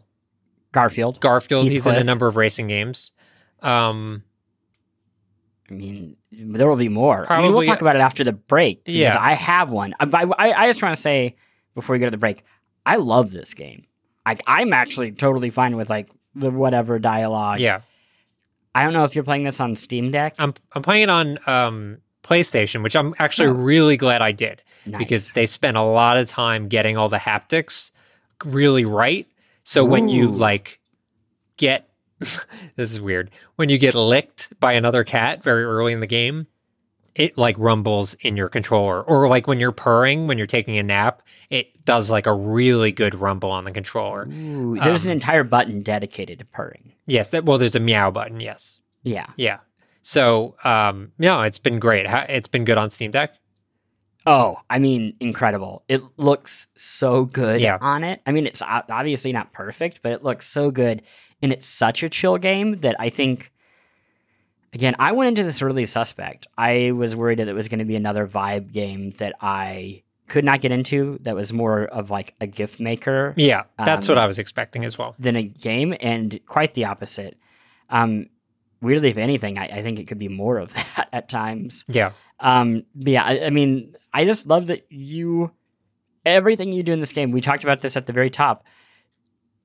[0.72, 1.20] Garfield.
[1.20, 3.12] Garfield, he's in a number of racing games.
[3.62, 4.24] Um,
[5.70, 7.30] I mean, there will be more.
[7.32, 8.84] I mean, we'll talk about it after the break.
[8.84, 9.16] Because Yeah.
[9.18, 9.94] I have one.
[9.98, 10.06] I,
[10.38, 11.36] I, I just want to say
[11.74, 12.44] before we go to the break,
[12.84, 13.86] I love this game.
[14.26, 17.60] Like, I'm actually totally fine with like the whatever dialogue.
[17.60, 17.80] yeah.
[18.74, 20.34] I don't know if you're playing this on Steam Deck.
[20.40, 23.52] I'm I'm playing it on um, PlayStation, which I'm actually Oh.
[23.52, 24.98] really glad I did Nice.
[24.98, 27.92] because they spent a lot of time getting all the haptics
[28.44, 29.28] really right.
[29.62, 30.80] So when you like
[31.56, 31.83] get
[32.76, 33.30] this is weird.
[33.56, 36.46] When you get licked by another cat very early in the game,
[37.14, 39.02] it like rumbles in your controller.
[39.02, 42.92] Or like when you're purring, when you're taking a nap, it does like a really
[42.92, 44.26] good rumble on the controller.
[44.32, 46.92] Ooh, there's an um, entire button dedicated to purring.
[47.06, 48.78] Yes, that well there's a meow button, yes.
[49.02, 49.26] Yeah.
[49.36, 49.58] Yeah.
[50.02, 52.06] So, um, no, it's been great.
[52.28, 53.34] It's been good on Steam Deck.
[54.26, 55.84] Oh, I mean, incredible.
[55.88, 57.78] It looks so good Yeah.
[57.80, 58.20] on it.
[58.26, 61.02] I mean, it's obviously not perfect, but it looks so good.
[61.44, 63.52] And it's such a chill game that I think,
[64.72, 66.46] again, I went into this really suspect.
[66.56, 70.42] I was worried that it was going to be another vibe game that I could
[70.44, 74.24] not get into that was more of like a gift maker Yeah, that's what Um,
[74.24, 75.14] I was expecting as well.
[75.18, 77.36] than a game, and quite the opposite.
[77.90, 78.30] Um,
[78.80, 81.84] weirdly, if anything, I, I think it could be more of that at times.
[81.88, 82.12] Yeah.
[82.40, 85.50] Um, but yeah, I, I mean, I just love that you
[86.24, 87.32] everything you do in this game.
[87.32, 88.64] We talked about this at the very top.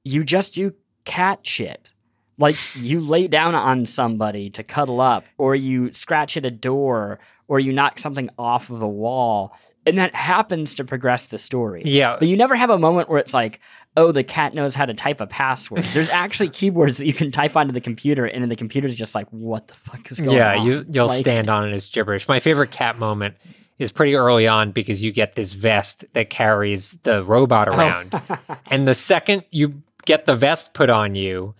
[0.03, 0.73] You just do
[1.05, 1.91] cat shit.
[2.37, 7.19] Like you lay down on somebody to cuddle up, or you scratch at a door,
[7.49, 9.53] or you knock something off of a wall,
[9.85, 11.81] and that happens to progress the story.
[11.85, 12.15] Yeah.
[12.17, 13.59] But you never have a moment where it's like,
[13.97, 15.83] oh, the cat knows how to type a password.
[15.93, 19.13] There's actually keyboards that you can type onto the computer, and then the computer's just
[19.15, 20.57] like, what the fuck is going Yeah, on?
[20.65, 22.25] Yeah, you you'll Like- stand on it as gibberish.
[22.29, 23.35] My favorite cat moment
[23.79, 27.73] is pretty early on because you get this vest that carries the robot Oh.
[27.73, 28.21] around.
[28.71, 31.53] and the second you get the vest put on you,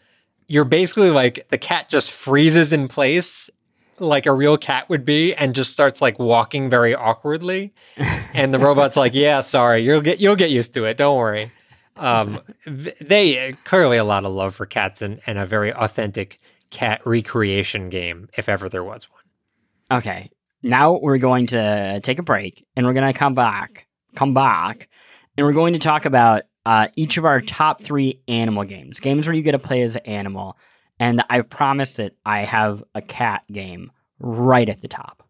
[0.48, 3.48] you're basically like the cat just freezes in place
[4.00, 7.74] like a real cat would be and just starts like walking very awkwardly.
[8.32, 9.84] And the robot's like, "Yeah, sorry.
[9.84, 10.98] You'll get you'll get used to it.
[10.98, 11.52] Don't worry."
[11.98, 17.02] Um they clearly a lot of love for cats and, and a very authentic cat
[17.06, 20.00] recreation game if ever there was one.
[20.00, 20.30] Okay.
[20.64, 24.88] Now we're going to take a break and we're going to come back, come back,
[25.38, 29.26] and we're going to talk about uh, each of our top three animal games, games
[29.26, 30.56] where you get to play as an animal.
[31.00, 35.28] And I promise that I have a cat game right at the top.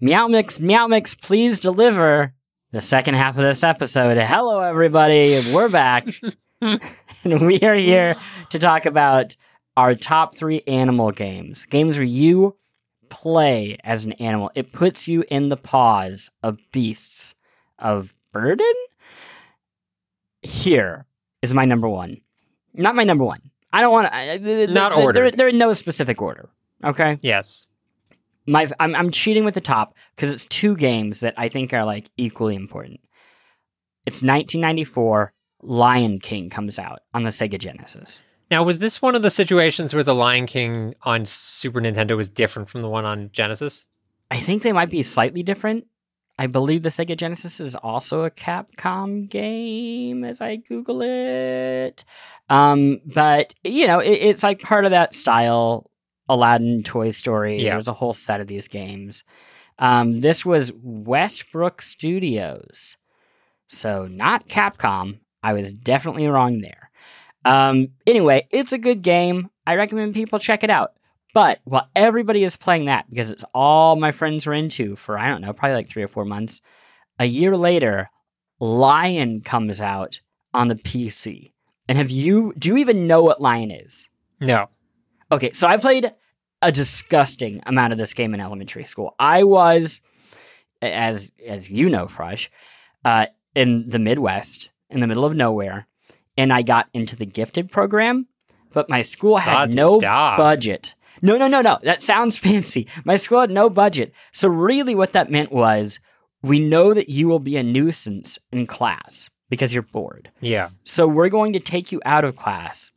[0.00, 2.34] Meow Mix, Meow Mix, please deliver
[2.72, 4.18] the second half of this episode.
[4.18, 5.40] Hello, everybody.
[5.52, 6.08] We're back.
[6.60, 8.16] and we are here
[8.50, 9.36] to talk about
[9.76, 11.64] our top three animal games.
[11.66, 12.56] Games where you
[13.14, 14.50] play as an animal.
[14.56, 17.34] It puts you in the paws of beasts
[17.78, 18.72] of burden.
[20.42, 21.06] Here
[21.40, 22.20] is my number one.
[22.74, 23.40] Not my number one.
[23.72, 24.66] I don't want to.
[24.66, 25.36] Not They're, ordered.
[25.38, 26.50] they're in no specific order.
[26.82, 27.18] Okay.
[27.22, 27.66] Yes.
[28.46, 31.84] My, I'm, I'm cheating with the top because it's two games that I think are
[31.84, 33.00] like equally important.
[34.06, 35.32] It's 1994.
[35.62, 38.22] Lion King comes out on the Sega Genesis.
[38.50, 42.30] Now, was this one of the situations where the Lion King on Super Nintendo was
[42.30, 43.86] different from the one on Genesis?
[44.30, 45.86] I think they might be slightly different.
[46.38, 52.04] I believe the Sega Genesis is also a Capcom game as I Google it.
[52.50, 55.90] Um, but, you know, it, it's like part of that style
[56.28, 57.62] Aladdin, Toy Story.
[57.62, 57.70] Yeah.
[57.70, 59.22] There's a whole set of these games.
[59.78, 62.96] Um, this was Westwood Studios.
[63.68, 65.20] So, not Capcom.
[65.42, 66.83] I was definitely wrong there.
[67.44, 69.50] Um, anyway, it's a good game.
[69.66, 70.92] I recommend people check it out.
[71.34, 75.28] But while everybody is playing that, because it's all my friends were into for, I
[75.28, 76.60] don't know, probably like three or four months,
[77.18, 78.08] a year later,
[78.60, 80.20] Lion comes out
[80.52, 81.52] on the PC.
[81.88, 84.08] And have you, do you even know what Lion is?
[84.40, 84.68] No.
[85.32, 86.12] Okay, so I played
[86.62, 89.14] a disgusting amount of this game in elementary school.
[89.18, 90.00] I was,
[90.80, 92.48] as as you know, Frush,
[93.04, 95.86] uh, in the Midwest, in the middle of nowhere,
[96.36, 98.26] and I got into the gifted program,
[98.72, 100.94] but my school had no budget.
[101.22, 101.78] No, no, no, no.
[101.82, 102.86] That sounds fancy.
[103.04, 104.12] My school had no budget.
[104.32, 106.00] So really, what that meant was,
[106.42, 110.30] we know that you will be a nuisance in class because you're bored.
[110.40, 110.70] Yeah.
[110.84, 112.90] So we're going to take you out of class,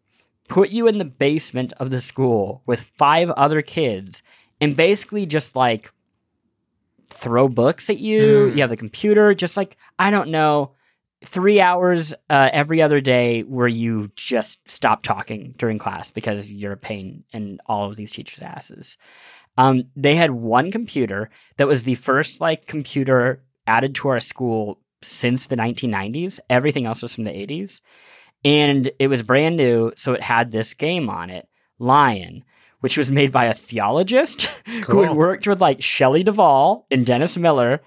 [0.49, 4.21] put you in the basement of the school with five other kids,
[4.59, 5.91] and basically just like
[7.09, 8.49] throw books at you.
[8.49, 8.57] Hmm.
[8.57, 10.73] You have the computer, just like, I don't know,
[11.25, 16.73] three hours uh, every other day where you just stop talking during class because you're
[16.73, 18.97] a pain in all of these teachers' asses.
[19.57, 24.79] Um, they had one computer that was the first like computer added to our school
[25.01, 26.39] since the 1990s.
[26.49, 27.81] Everything else was from the 80s.
[28.45, 31.47] And it was brand new, so it had this game on it,
[31.79, 32.43] Lion,
[32.81, 34.43] which was made by a theologist
[34.85, 37.81] who had worked with like Shelley Duvall and Dennis Miller,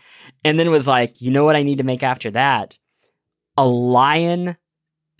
[0.44, 2.76] and then was like, you know what I need to make after that?
[3.56, 4.56] A lion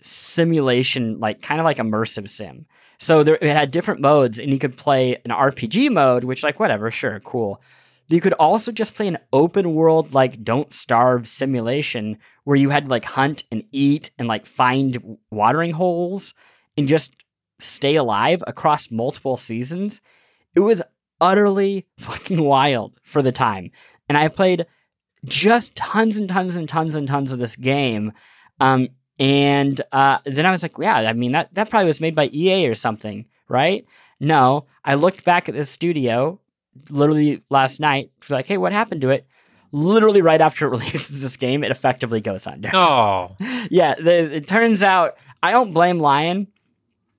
[0.01, 2.65] simulation, like kind of like immersive sim.
[2.99, 6.59] So there, it had different modes, and you could play an RPG mode, which like
[6.59, 7.61] whatever, sure, cool.
[8.07, 12.85] You could also just play an open world like Don't Starve simulation where you had
[12.85, 16.33] to like hunt and eat and like find watering holes
[16.77, 17.13] and just
[17.59, 20.01] stay alive across multiple seasons.
[20.55, 20.81] It was
[21.21, 23.71] utterly fucking wild for the time.
[24.09, 24.65] And I played
[25.25, 28.13] just tons and tons and tons and tons of this game.
[28.59, 32.15] Um, and uh, then I was like, yeah, I mean, that, that probably was made
[32.15, 33.85] by EA or something, right?
[34.19, 36.39] No, I looked back at this studio
[36.89, 39.27] literally last night, like, hey, what happened to it?
[39.71, 42.69] Literally right after it releases this game, it effectively goes under.
[42.75, 43.35] Oh,
[43.69, 46.47] yeah, the, it turns out I don't blame Lion.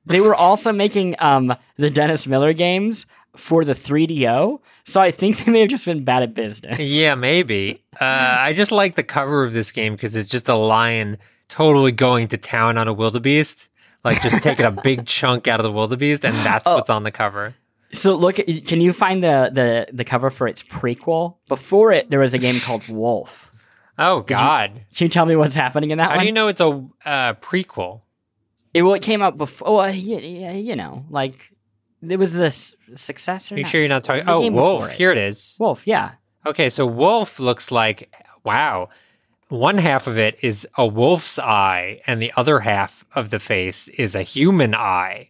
[0.04, 5.36] They were also making um, the Dennis Miller games for the 3DO, so I think
[5.44, 6.78] they may have just been bad at business.
[6.78, 7.82] yeah, maybe.
[8.00, 11.18] Uh, I just like the cover of this game because it's just a lion
[11.48, 13.68] totally going to town on a wildebeest,
[14.04, 16.76] like just taking a big chunk out of the wildebeest, and that's Oh.
[16.76, 17.54] what's on the cover.
[17.92, 21.36] So look, can you find the, the the cover for its prequel?
[21.46, 23.52] Before it, there was a game called Wolf.
[23.98, 24.70] Oh you- God!
[24.96, 26.20] Can you tell me what's happening in that How one?
[26.20, 26.68] do you know it's a
[27.04, 28.00] uh, prequel?
[28.72, 29.76] It well, it came out before.
[29.76, 31.51] Well, you, you know, like
[32.10, 33.54] it was this successor.
[33.54, 34.24] Are you sure you're not talking?
[34.26, 34.90] Oh, Wolf.
[34.90, 35.56] Here it is.
[35.58, 36.12] Wolf, yeah.
[36.44, 38.12] Okay, so Wolf looks like
[38.44, 38.88] wow.
[39.48, 43.88] One half of it is a wolf's eye, and the other half of the face
[43.88, 45.28] is a human eye.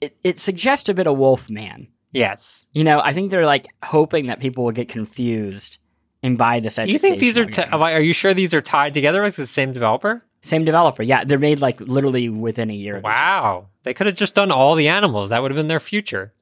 [0.00, 1.86] It, it suggests a bit of Wolf Man.
[2.10, 2.66] Yes.
[2.72, 5.78] You know, I think they're like hoping that people will get confused
[6.24, 6.74] and buy this.
[6.74, 7.44] Do you think these are?
[7.46, 10.24] T- are you sure these are tied together like the same developer?
[10.44, 11.02] Same developer?
[11.02, 12.96] Yeah, they're made like literally within a year.
[12.96, 13.14] of each other.
[13.14, 15.30] Wow, they could have just done all the animals.
[15.30, 16.34] That would have been their future.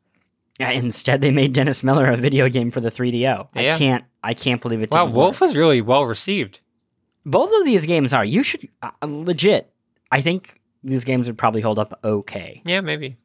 [0.59, 3.49] Yeah, instead, they made Dennis Miller a video game for the 3DO.
[3.55, 4.05] I can't.
[4.23, 4.91] I can't believe it.
[4.91, 5.49] Wow, Wolf work.
[5.49, 6.61] was really well received.
[7.25, 8.25] Both of these games are.
[8.25, 9.73] You should uh, legit.
[10.11, 12.61] I think these games would probably hold up okay.
[12.65, 13.17] Yeah, maybe.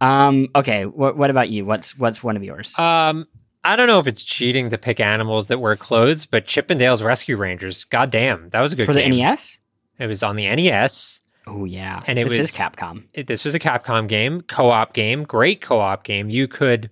[0.00, 0.48] Um.
[0.56, 0.86] Okay.
[0.86, 1.64] What What about you?
[1.64, 2.76] What's What's one of yours?
[2.78, 3.26] Um,
[3.64, 6.78] I don't know if it's cheating to pick animals that wear clothes, but Chip 'n
[6.78, 7.84] Dale's Rescue Rangers.
[7.84, 9.08] God damn, that was a good for the.
[9.08, 9.56] NES.
[9.98, 11.20] It was on the NES.
[11.46, 13.04] Oh yeah, And it this was- is Capcom.
[13.14, 16.28] it, this was a Capcom game, co-op game, great co-op game.
[16.30, 16.90] You could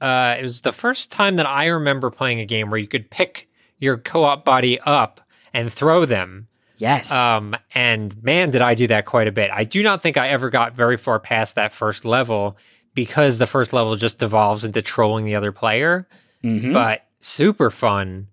[0.00, 3.10] uh it was the first time that I remember playing a game where you could
[3.10, 3.48] pick
[3.78, 5.20] your co-op buddy up
[5.54, 6.48] and throw them.
[6.78, 7.10] Yes.
[7.10, 9.50] Um and man did I do that quite a bit.
[9.52, 12.56] I do not think I ever got very far past that first level
[12.94, 16.06] because the first level just devolves into trolling the other player,
[16.44, 16.72] Mhm.
[16.72, 18.28] but super fun.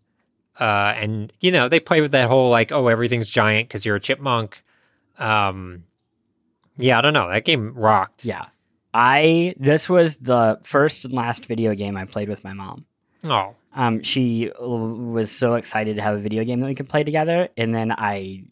[0.60, 3.96] Uh and you know, they play with that whole like oh everything's giant cuz you're
[3.96, 4.64] a chipmunk.
[5.18, 5.84] Um
[6.78, 7.30] yeah, I don't know.
[7.30, 8.26] That game rocked.
[8.26, 8.46] Yeah.
[8.94, 12.86] I this was the first and last video game I played with my mom.
[13.26, 16.90] Oh, Um, she l- was so excited to have a video game that we could
[16.90, 18.44] play together, and then I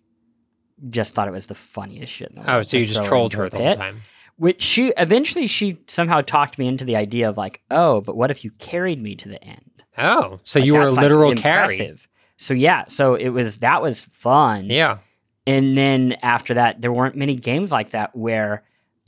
[0.89, 2.29] just thought it was the funniest shit.
[2.29, 4.01] In the oh, so you just trolled her the whole time.
[4.37, 8.31] Which she eventually she somehow talked me into the idea of like, oh, but what
[8.31, 9.70] if you carried me to the end?
[9.97, 11.95] Oh, so Like, you were a that's, like, literal carry.
[12.37, 14.65] So yeah, so it was that was fun.
[14.65, 14.97] Yeah.
[15.45, 18.63] And then after that, there weren't many games like that where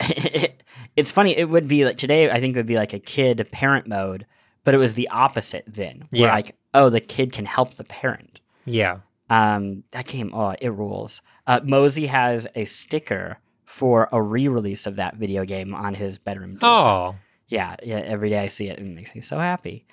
[0.96, 1.36] it's funny.
[1.36, 4.26] It would be like today, I think it would be like a kid parent mode,
[4.64, 6.08] but it was the opposite then.
[6.10, 6.28] Yeah.
[6.28, 8.40] like, oh, the kid can help the parent.
[8.64, 8.98] Yeah.
[9.30, 11.22] Um, that game, oh, it rules.
[11.46, 16.56] Uh, Mosey has a sticker for a re-release of that video game on his bedroom
[16.56, 16.68] door.
[16.70, 17.14] Oh,
[17.48, 17.96] Yeah, yeah.
[17.98, 19.86] Every day I see it, it makes me so happy.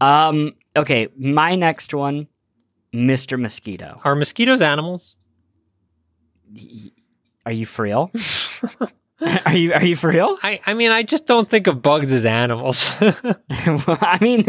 [0.00, 2.28] Um, okay, my next one,
[2.92, 3.38] Mr.
[3.38, 4.00] Mosquito.
[4.04, 5.14] are mosquitoes animals?
[7.44, 8.10] Are you for real?
[9.46, 10.38] are you are you for real?
[10.42, 12.92] I, I mean, I just don't think of bugs as animals.
[13.66, 14.44] Well, I mean,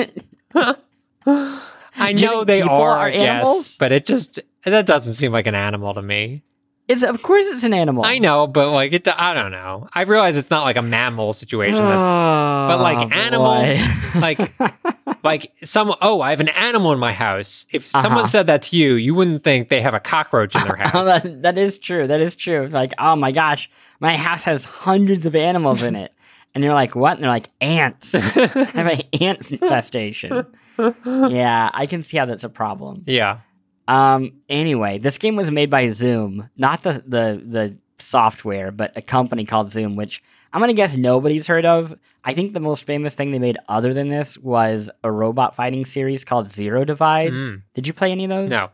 [1.96, 3.78] I know they are, are I guess, animals?
[3.78, 6.44] but it just that doesn't seem like an animal to me.
[6.90, 8.04] It's of course it's an animal.
[8.04, 9.88] I know, but like it, I don't know.
[9.94, 11.78] I realize it's not like a mammal situation.
[11.80, 13.78] That's but like animal,
[14.20, 14.40] like
[15.24, 15.94] like some.
[16.02, 17.66] Oh, I have an animal in my house.
[17.72, 18.02] If Uh-huh.
[18.04, 20.90] someone said that to you, you wouldn't think they have a cockroach in their Oh,
[20.90, 21.06] house.
[21.06, 22.08] that, that is true.
[22.08, 22.68] That is true.
[22.68, 23.70] Like, oh my gosh,
[24.02, 26.12] my house has hundreds of animals in it.
[26.56, 27.14] And you're like, what?
[27.14, 28.16] And they're like, ants.
[28.16, 30.48] I have an ant infestation.
[31.06, 33.04] yeah, I can see how that's a problem.
[33.06, 33.42] yeah.
[33.90, 39.02] Um, anyway, this game was made by Zoom, not the, the, the software, but a
[39.02, 40.22] company called Zoom, which
[40.54, 41.98] I'm going to guess nobody's heard of.
[42.24, 45.86] I think the most famous thing they made other than this was a robot fighting
[45.86, 47.32] series called Zero Divide.
[47.32, 47.64] Mm.
[47.74, 48.50] Did you play any of those?
[48.50, 48.70] No,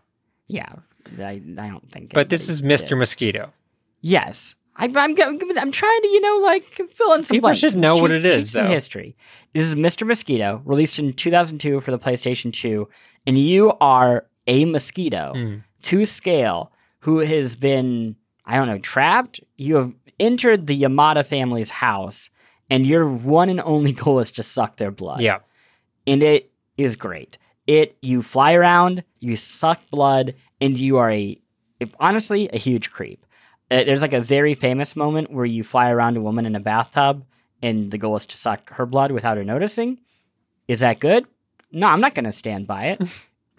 [0.47, 0.73] Yeah,
[1.19, 2.11] I, I don't think.
[2.13, 2.69] but this is did.
[2.69, 2.97] Mr.
[2.97, 3.53] Mosquito.
[4.01, 4.55] Yes.
[4.77, 7.61] I, I'm, I'm, I'm trying to, you know, like fill in some People blanks.
[7.61, 8.71] should know what it some though.
[8.71, 9.15] history.
[9.53, 10.05] This is Mr.
[10.05, 12.85] Mosquito, released in 2002 for the PlayStation 2,
[13.25, 15.63] and you are a mosquito Mm.
[15.83, 18.15] to scale who has been
[18.47, 19.39] I don't know, trapped.
[19.57, 22.29] You have entered the Yamada family's house,
[22.69, 25.21] and your one and only goal is to suck their blood.
[25.21, 25.39] Yeah.
[26.07, 27.37] and it is great.
[27.65, 31.39] It you fly around, you suck blood, and you are a
[31.99, 33.25] honestly a huge creep.
[33.71, 36.59] Uh, there's like a very famous moment where you fly around a woman in a
[36.59, 37.25] bathtub,
[37.63, 39.97] and the goal is to suck her blood without her noticing.
[40.67, 41.25] Is that good?
[41.71, 43.01] No, I'm not going to stand by it.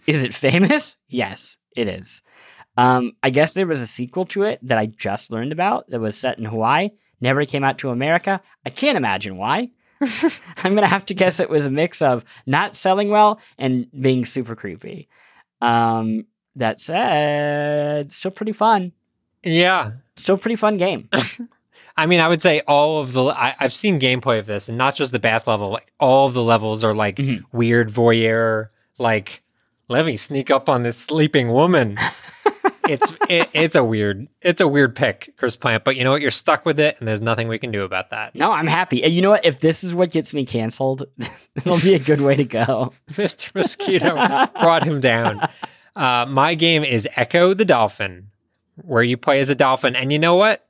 [0.07, 0.97] is it famous?
[1.09, 2.23] Yes, it is.
[2.77, 6.01] Um, I guess there was a sequel to it that I just learned about that
[6.01, 6.91] was set in Hawaii.
[7.21, 8.41] Never came out to America.
[8.67, 9.71] I can't imagine why.
[10.03, 14.27] I'm gonna have to guess it was a mix of not selling well and being
[14.27, 15.09] super creepy.
[15.63, 16.27] Um,
[16.57, 18.93] that said, still pretty fun.
[19.43, 19.93] Yeah.
[20.17, 21.09] Still pretty fun game.
[21.97, 23.25] I mean, I would say all of the.
[23.25, 25.71] I, I've seen gameplay of this, and not just the bath level.
[25.71, 27.45] Like all of the levels are like Mhm.
[27.53, 28.69] weird voyeur.
[28.99, 29.43] Like,
[29.89, 31.99] let me sneak up on this sleeping woman.
[32.89, 35.85] it's it, it's a weird it's a weird pick, Chris Plante.
[35.85, 36.23] But you know what?
[36.23, 38.35] You're stuck with it, and there's nothing we can do about that.
[38.35, 39.03] No, I'm happy.
[39.05, 39.45] And you know what?
[39.45, 41.05] If this is what gets me canceled,
[41.55, 42.93] it'll be a good way to go.
[43.11, 43.55] Mr.
[43.55, 44.15] Mosquito
[44.61, 45.47] brought him down.
[45.95, 48.31] Uh, my game is Ecco the Dolphin,
[48.77, 49.97] where you play as a dolphin.
[49.97, 50.67] And you know what?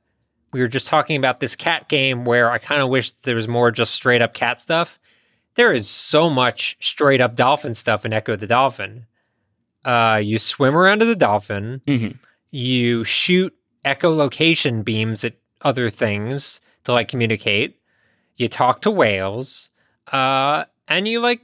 [0.53, 3.47] We were just talking about this cat game where I kind of wish there was
[3.47, 4.97] more just straight up cat stuff.
[5.57, 9.07] There is so much straight up dolphin stuff in Ecco the Dolphin.
[9.83, 11.81] Uh, you swim around as a dolphin.
[11.87, 12.17] Mhm.
[12.51, 13.53] You shoot
[13.83, 17.79] echolocation beams at other things to like communicate.
[18.35, 19.71] You talk to whales.
[20.11, 21.41] Uh, and you like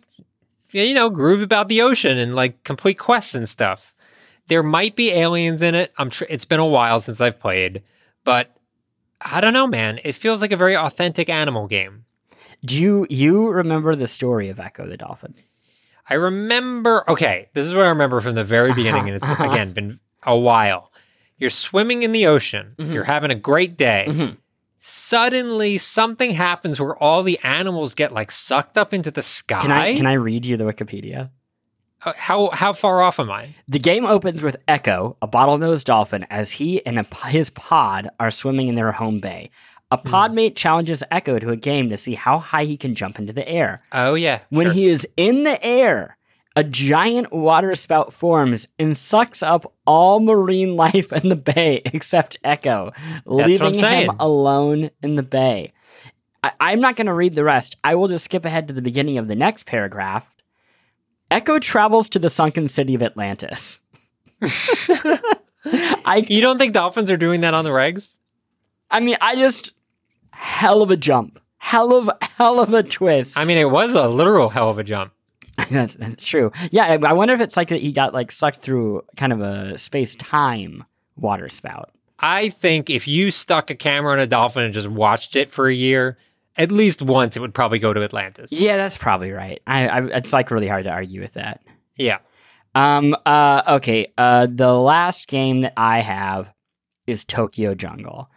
[0.69, 3.93] you know, groove about the ocean and like complete quests and stuff.
[4.47, 5.91] There might be aliens in it.
[5.97, 7.81] I'm tr- it's been a while since I've played,
[8.23, 8.55] but
[9.21, 9.99] I don't know, man.
[10.03, 12.05] It feels like a very authentic animal game.
[12.65, 15.33] Do you you remember the story of Ecco the Dolphin?
[16.09, 17.09] I remember.
[17.09, 19.49] Okay, this is what I remember from the very beginning, and it's Uh-huh.
[19.49, 20.91] again been a while.
[21.37, 22.75] You're swimming in the ocean.
[22.77, 22.93] Mhm.
[22.93, 24.05] You're having a great day.
[24.07, 24.37] Mhm.
[24.79, 29.61] Suddenly, something happens where all the animals get like sucked up into the sky.
[29.61, 31.29] Can I can I read you the Wikipedia?
[32.05, 33.55] Uh, how how far off am I?
[33.65, 38.29] The game opens with Ecco, a bottlenose dolphin, as he and a, his pod are
[38.29, 39.51] swimming in their home bay.
[39.93, 40.07] A Hmm.
[40.07, 43.47] podmate challenges Ecco to a game to see how high he can jump into the
[43.47, 43.83] air.
[43.91, 44.39] Oh yeah.
[44.49, 44.73] When sure.
[44.73, 46.17] he is in the air,
[46.55, 52.37] a giant water spout forms and sucks up all marine life in the bay except
[52.43, 52.91] Ecco,
[53.25, 55.73] what leaving him alone in the bay.
[56.43, 57.77] I- I'm not going to read the rest.
[57.83, 60.25] I will just skip ahead to the beginning of the next paragraph.
[61.31, 63.79] Ecco travels to the sunken city of Atlantis.
[65.65, 68.19] I You don't think dolphins are doing that on the regs?
[68.91, 69.73] I mean, I just
[70.43, 73.39] hell of a jump, hell of hell of a twist.
[73.39, 75.13] I mean, it was a literal hell of a jump.
[75.71, 76.51] that's, that's true.
[76.71, 79.39] Yeah, I, I wonder if it's like that he got like sucked through kind of
[79.39, 80.83] a space time
[81.15, 81.91] water spout.
[82.19, 85.67] I think if you stuck a camera on a dolphin and just watched it for
[85.67, 86.17] a year,
[86.57, 88.51] at least once it would probably go to Atlantis.
[88.51, 89.61] Yeah, that's probably right.
[89.65, 91.61] I, I it's like really hard to argue with that.
[91.95, 92.19] Yeah.
[92.75, 93.15] Um.
[93.25, 93.61] Uh.
[93.67, 94.11] Okay.
[94.17, 94.47] Uh.
[94.49, 96.51] The last game that I have
[97.07, 98.29] is Tokyo Jungle.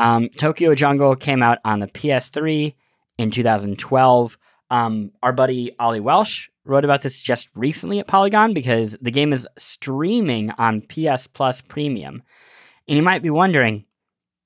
[0.00, 0.28] Um.
[0.30, 2.74] Tokyo Jungle came out on the PS3
[3.18, 4.38] in 2012.
[4.70, 5.12] Um.
[5.22, 9.46] Our buddy Oli Welsh wrote about this just recently at Polygon because the game is
[9.58, 12.22] streaming on PS Plus Premium,
[12.88, 13.84] and you might be wondering,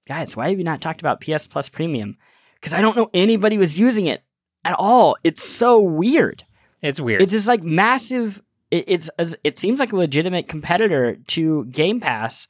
[0.06, 2.16] guys, why have you not talked about PS Plus Premium?
[2.56, 4.22] Because I don't know anybody was using it
[4.64, 5.16] at all.
[5.22, 6.44] It's so weird.
[6.82, 7.22] It's weird.
[7.22, 8.42] It's this like massive.
[8.70, 9.10] It, it's
[9.44, 12.48] it seems like a legitimate competitor to Game Pass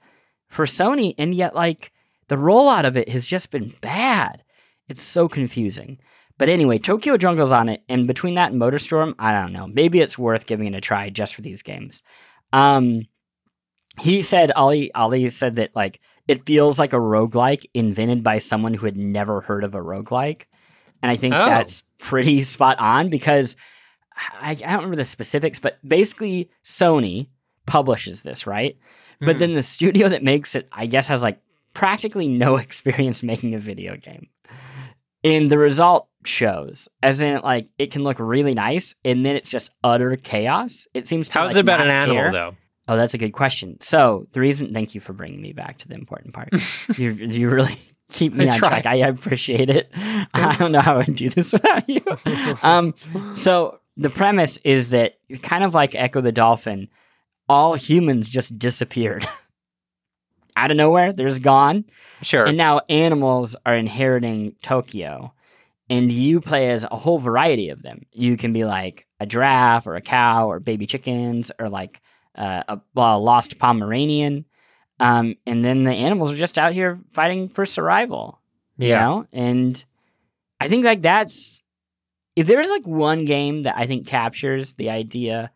[0.49, 1.93] for Sony, and yet like
[2.29, 4.43] the rollout of it has just been bad.
[4.89, 5.99] It's so confusing.
[6.37, 9.67] But anyway, Tokyo Jungle's on it, and between that and Motorstorm, I don't know.
[9.69, 12.03] Maybe it's worth giving it a try just for these games.
[12.53, 13.03] Um,
[14.01, 18.75] he said Ali Ali said that like it feels like a roguelike invented by someone
[18.75, 20.43] who had never heard of a roguelike.
[21.03, 21.45] And I think Oh.
[21.45, 23.55] that's pretty spot on because
[24.41, 27.29] I, I don't remember the specifics, but basically Sony
[27.67, 28.77] publishes this, right?
[29.21, 29.39] But Mhm.
[29.39, 31.41] then the studio that makes it, I guess, has like
[31.75, 34.29] practically no experience making a video game.
[35.23, 39.49] And the result shows, as in, like, it can look really nice, and then it's
[39.49, 40.87] just utter chaos.
[40.93, 42.33] It seems to How's like, it about an animal care.
[42.33, 42.57] though?
[42.87, 43.81] Oh, that's a good question.
[43.81, 46.51] So the reason, thank you for bringing me back to the important part.
[46.99, 47.79] you you really
[48.13, 48.69] keep me I on try.
[48.69, 48.87] track.
[48.87, 49.91] I appreciate it.
[49.95, 52.03] I don't know how I would do this without you.
[52.63, 52.95] Um,
[53.35, 56.89] so the premise is that kind of like Ecco the Dolphin,
[57.49, 59.27] all humans just disappeared
[60.57, 61.13] out of nowhere.
[61.13, 61.85] They're just gone,
[62.23, 62.45] Sure.
[62.47, 65.33] and now animals are inheriting Tokyo.
[65.91, 68.07] And you play as a whole variety of them.
[68.13, 72.01] You can be like a giraffe or a cow or baby chickens or like
[72.37, 74.47] uh, a, well, a lost Pomeranian.
[74.99, 78.41] Um, and then the animals are just out here fighting for survival.
[78.79, 79.01] You Yeah.
[79.01, 79.27] know?
[79.33, 79.85] And
[80.59, 81.61] I think like that's
[82.35, 85.51] if there's like one game that I think captures the idea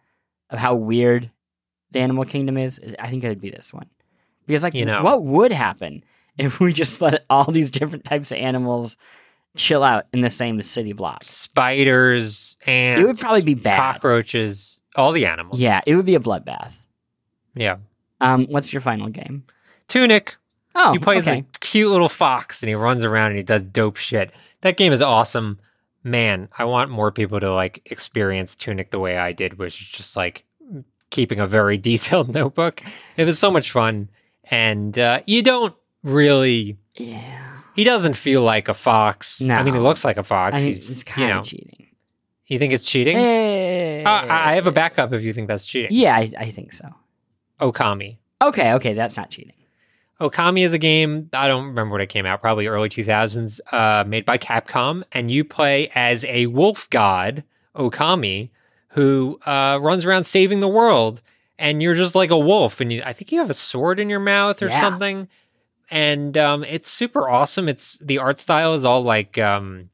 [0.50, 1.30] of how weird
[1.90, 3.88] the animal kingdom is, I think it would be this one.
[4.48, 5.02] Because like You know.
[5.04, 6.02] what would happen
[6.38, 8.96] if we just let all these different types of animals
[9.56, 11.22] chill out in the same city block?
[11.24, 13.76] Spiders, ants, It would probably be bad.
[13.76, 15.60] cockroaches, all the animals.
[15.60, 16.72] Yeah, it would be a bloodbath.
[17.54, 17.76] Yeah.
[18.20, 19.44] Um, what's your final game?
[19.88, 20.36] Tunic.
[20.74, 21.40] Oh, he plays okay.
[21.40, 24.32] a cute little fox and he runs around and he does dope shit.
[24.60, 25.58] That game is awesome.
[26.04, 29.88] Man, I want more people to like experience Tunic the way I did, which is
[29.88, 30.44] just like
[31.10, 32.82] keeping a very detailed notebook.
[33.16, 34.08] It was so much fun.
[34.50, 37.58] And uh, you don't really yeah.
[37.74, 39.40] he doesn't feel like a fox.
[39.40, 39.54] No.
[39.54, 40.58] I mean he looks like a fox.
[40.58, 41.86] I think He's, it's you kind know, of cheating.
[42.46, 43.16] you think it's cheating?
[43.16, 45.90] Eh, Uh, I I have a backup if you think that's cheating.
[45.92, 46.88] Yeah, I, I think so.
[47.60, 48.18] Okami.
[48.40, 49.54] Okay, okay, that's not cheating.
[50.20, 54.02] Okami is a game, I don't remember when it came out, probably early 2000s, uh,
[54.04, 55.04] made by Capcom.
[55.12, 57.44] And you play as a wolf god,
[57.76, 58.50] Okami,
[58.88, 61.22] who uh, runs around saving the world.
[61.58, 62.80] And you're just like a wolf.
[62.80, 64.80] And you, I think you have a sword in your mouth or Yeah.
[64.80, 65.28] something.
[65.90, 67.68] And um, it's super awesome.
[67.68, 69.90] It's the art style is all like um,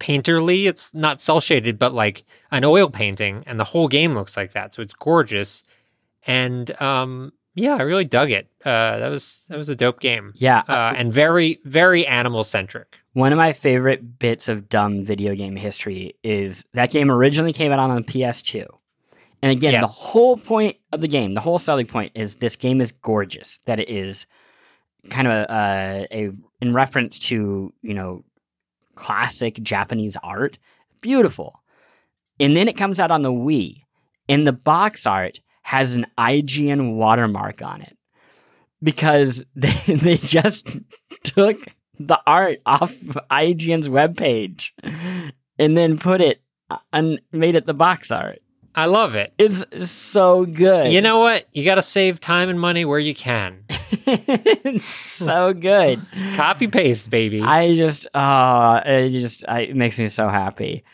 [0.00, 0.66] painterly.
[0.66, 3.44] It's not cell shaded, but like an oil painting.
[3.46, 4.74] And the whole game looks like that.
[4.74, 5.62] So it's gorgeous.
[6.26, 8.48] And um, yeah, I really dug it.
[8.64, 12.96] Uh, that was that was a dope game, Yeah, uh, and very very animal centric.
[13.14, 17.72] one of my favorite bits of dumb video game history is that game originally came
[17.72, 18.66] out on the PS2.
[19.42, 22.80] And again, the whole point of the game, the whole selling point is this game
[22.80, 23.60] is gorgeous.
[23.66, 24.26] That it is
[25.10, 26.30] kind of a, uh, a
[26.60, 28.24] in reference to you know
[28.94, 30.58] classic Japanese art,
[31.00, 31.60] beautiful.
[32.40, 33.82] And then it comes out on the Wii,
[34.28, 37.96] and the box art has an IGN watermark on it
[38.82, 40.78] because they, they just
[41.22, 41.58] took
[41.98, 42.94] the art off
[43.30, 44.70] IGN's webpage
[45.58, 46.40] and then put it
[46.92, 48.40] and made it the box art.
[48.74, 49.32] I love it.
[49.38, 50.92] It's so good.
[50.92, 51.46] You know what?
[51.52, 53.64] You got to save time and money where you can.
[53.70, 56.00] it's so good.
[56.36, 57.40] Copy paste, baby.
[57.42, 60.84] I just, uh, it just, I, it makes me so happy.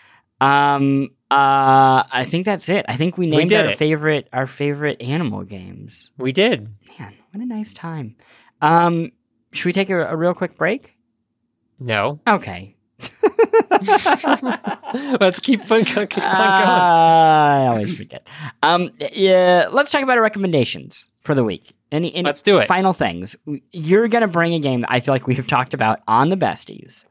[0.41, 2.87] Um, uh, I think that's it.
[2.89, 3.79] I think we We named did our it.
[3.79, 6.11] favorite, our favorite animal games.
[6.17, 6.69] we did.
[6.99, 8.17] Man, what a nice time.
[8.63, 9.13] Um,
[9.53, 10.97] should we take a, a real quick break?
[11.79, 12.21] No.
[12.27, 12.77] Okay.
[15.21, 16.19] Let's keep on, keep.
[16.19, 18.27] I always forget.
[18.63, 21.73] Um, yeah, let's talk about our recommendations for the week.
[21.91, 22.67] Any, any Let's do it.
[22.69, 23.35] final things?
[23.73, 27.05] You're gonna bring a game that I feel like we've talked about on the besties,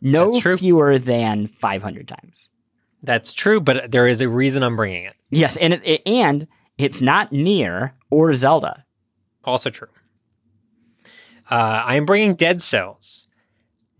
[0.00, 2.48] no fewer than 500 times.
[3.02, 5.14] That's true, but there is a reason I'm bringing it.
[5.30, 6.46] Yes, and it, it- and
[6.78, 8.84] it's not NieR or Zelda.
[9.44, 9.88] Also true.
[11.50, 13.28] Uh, I am bringing Dead Cells.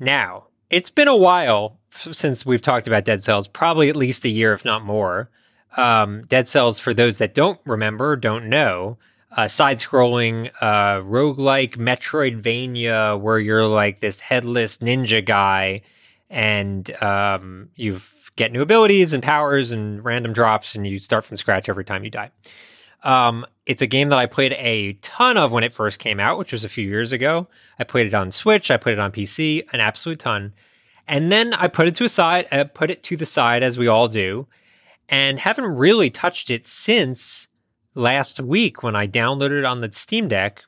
[0.01, 4.29] Now, it's been a while since we've talked about Dead Cells, probably at least a
[4.29, 5.31] year, if not more.
[5.77, 8.99] Um, Dead Cells, for those that don't remember, don't know,
[9.37, 15.83] uh, side scrolling, uh, roguelike Metroidvania, where you're like this headless ninja guy
[16.31, 18.01] and um, you
[18.37, 22.05] get new abilities and powers and random drops, and you start from scratch every time
[22.05, 22.31] you die.
[23.03, 26.39] Um, it's a game that I played a ton of when it first came out,
[26.39, 27.47] which was a few years ago.
[27.79, 30.55] I played it on Switch, I played it on PC, an absolute ton.
[31.07, 33.79] And then I put it to a side, I put it to the side as
[33.79, 34.47] we all do,
[35.09, 37.49] and haven't really touched it since
[37.95, 40.63] last week when I downloaded it on the Steam Deck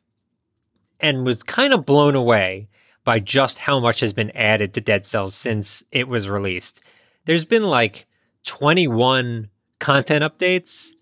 [1.00, 2.68] and was kind of blown away
[3.04, 6.82] by just how much has been added to Dead Cells since it was released.
[7.24, 8.06] There's been like
[8.44, 10.92] 21 content updates,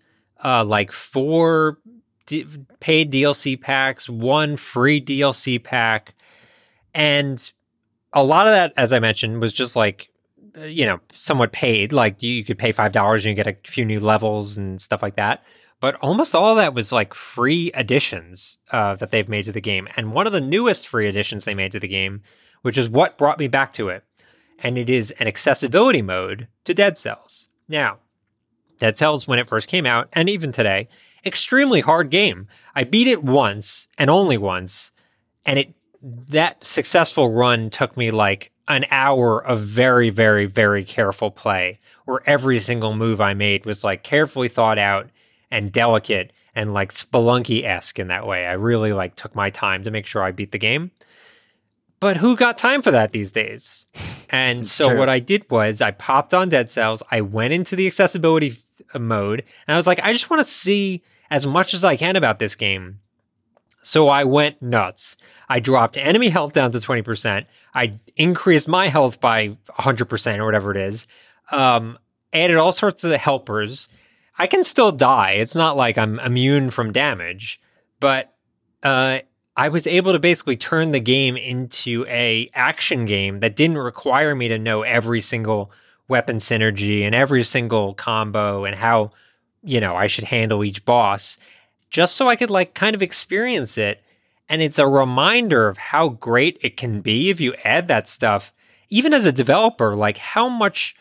[0.43, 1.79] uh, like four
[2.25, 2.45] d-
[2.79, 6.13] paid DLC packs, one free DLC pack,
[6.93, 7.51] and
[8.15, 10.09] a lot of that, as I mentioned, was just like
[10.57, 11.93] uh, you know somewhat paid.
[11.93, 14.81] Like you, you could pay five dollars and you get a few new levels and
[14.81, 15.43] stuff like that.
[15.81, 19.61] But almost all of that was like free additions uh, that they've made to the
[19.61, 22.23] game, and one of the newest free additions they made to the game,
[22.61, 24.03] which is what brought me back to it,
[24.59, 27.49] and it is an accessibility mode to Dead Cells.
[27.67, 27.99] Now,
[28.77, 30.87] Dead Cells, when it first came out, and even today,
[31.25, 32.47] extremely hard game.
[32.75, 34.91] I beat it once and only once,
[35.45, 35.73] and it
[36.05, 42.21] that successful run took me like an hour of very, very, very careful play, where
[42.25, 45.09] every single move I made was like carefully thought out
[45.49, 48.45] and delicate and like Spelunky esque in that way.
[48.45, 50.91] I really like took my time to make sure I beat the game.
[51.99, 53.87] But who got time for that these days?
[54.29, 54.99] And so True.
[54.99, 57.01] what I did was I popped on Dead Cells.
[57.09, 58.51] I went into the accessibility
[58.93, 61.95] f- mode and I was like, I just want to see as much as I
[61.95, 62.99] can about this game.
[63.85, 65.15] So I went nuts.
[65.47, 67.45] I dropped enemy health down to 20%.
[67.75, 71.05] I increased my health by 100% or whatever it is.
[71.51, 71.99] Um,
[72.33, 73.87] added all sorts of helpers.
[74.39, 75.33] I can still die.
[75.33, 77.61] It's not like I'm immune from damage,
[77.99, 78.33] but
[78.81, 79.19] uh,
[79.55, 84.33] I was able to basically turn the game into a action game that didn't require
[84.33, 85.71] me to know every single
[86.07, 89.11] weapon synergy and every single combo and how
[89.63, 91.37] you know I should handle each boss
[91.95, 94.03] just so I could like kind of experience it
[94.49, 98.53] and it's a reminder of how great it can be if you add that stuff
[98.89, 100.93] even as a developer like how much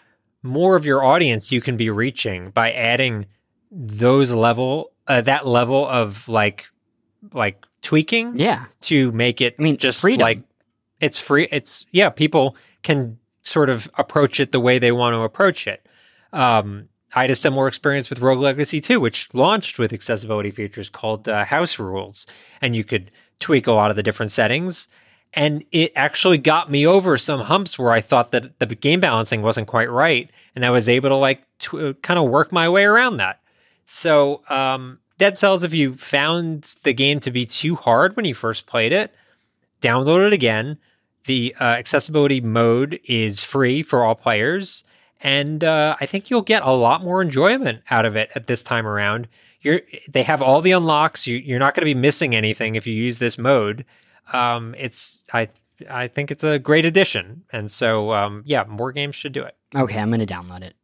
[0.42, 3.26] more of your audience you can be reaching by adding
[3.72, 6.70] those level uh, that level of like
[7.32, 8.66] like tweaking Yeah.
[8.82, 10.20] to make it I mean, just freedom.
[10.20, 10.42] like
[11.00, 15.20] it's free it's yeah people can sort of approach it the way they want to
[15.22, 15.84] approach it
[16.32, 20.88] um I had a similar experience with Rogue Legacy 2, which launched with accessibility features
[20.88, 22.26] called uh, House Rules,
[22.60, 24.88] and you could tweak a lot of the different settings.
[25.32, 29.42] And it actually got me over some humps where I thought that the game balancing
[29.42, 32.84] wasn't quite right, and I was able to like tw- kind of work my way
[32.84, 33.40] around that.
[33.86, 38.34] So, um, Dead Cells, if you found the game to be too hard when you
[38.34, 39.14] first played it,
[39.80, 40.78] download it again.
[41.26, 44.84] The uh, accessibility mode is free for all players,
[45.24, 48.62] and uh, I think you'll get a lot more enjoyment out of it at this
[48.62, 49.26] time around.
[49.62, 51.26] You're they have all the unlocks.
[51.26, 53.86] You, you're not going to be missing anything if you use this mode.
[54.34, 55.48] Um, it's I
[55.90, 59.56] I think it's a great addition, and so um, yeah, more games should do it.
[59.74, 60.76] Okay, I'm gonna download it.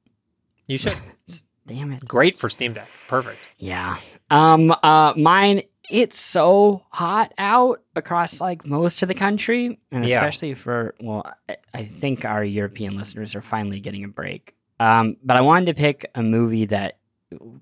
[0.66, 0.96] You should.
[1.66, 2.04] Damn it.
[2.08, 2.88] great for Steam Deck.
[3.06, 3.38] Perfect.
[3.58, 3.98] Yeah.
[4.30, 4.74] Um.
[4.82, 5.12] Uh.
[5.16, 5.62] Mine.
[5.90, 10.16] It's so hot out across like most of the country, and Yeah.
[10.16, 14.54] especially for well, I, I think our European listeners are finally getting a break.
[14.78, 15.16] Um.
[15.22, 16.98] But I wanted to pick a movie that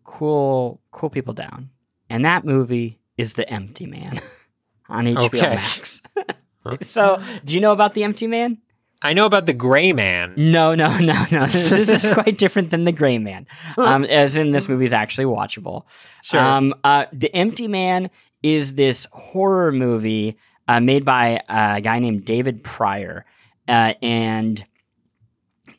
[0.04, 1.70] cool cool people down,
[2.10, 4.20] and that movie is The Empty Man
[4.88, 5.54] on HBO Okay.
[5.54, 6.02] Max.
[6.82, 8.58] so, do you know about The Empty Man?
[9.00, 10.34] I know about the Gray Man.
[10.36, 11.46] No, no, no, no.
[11.46, 13.46] this is quite different than The Gray Man.
[13.76, 15.84] Um, as in, this movie is actually watchable.
[16.22, 16.40] Sure.
[16.40, 18.10] Um, uh, the Empty Man
[18.42, 20.36] is this horror movie
[20.66, 23.24] uh, made by a guy named David Prior,
[23.68, 24.64] uh, and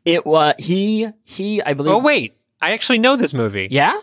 [0.06, 1.92] it was he he I believe.
[1.94, 3.68] oh wait, I actually know this movie.
[3.70, 4.00] yeah,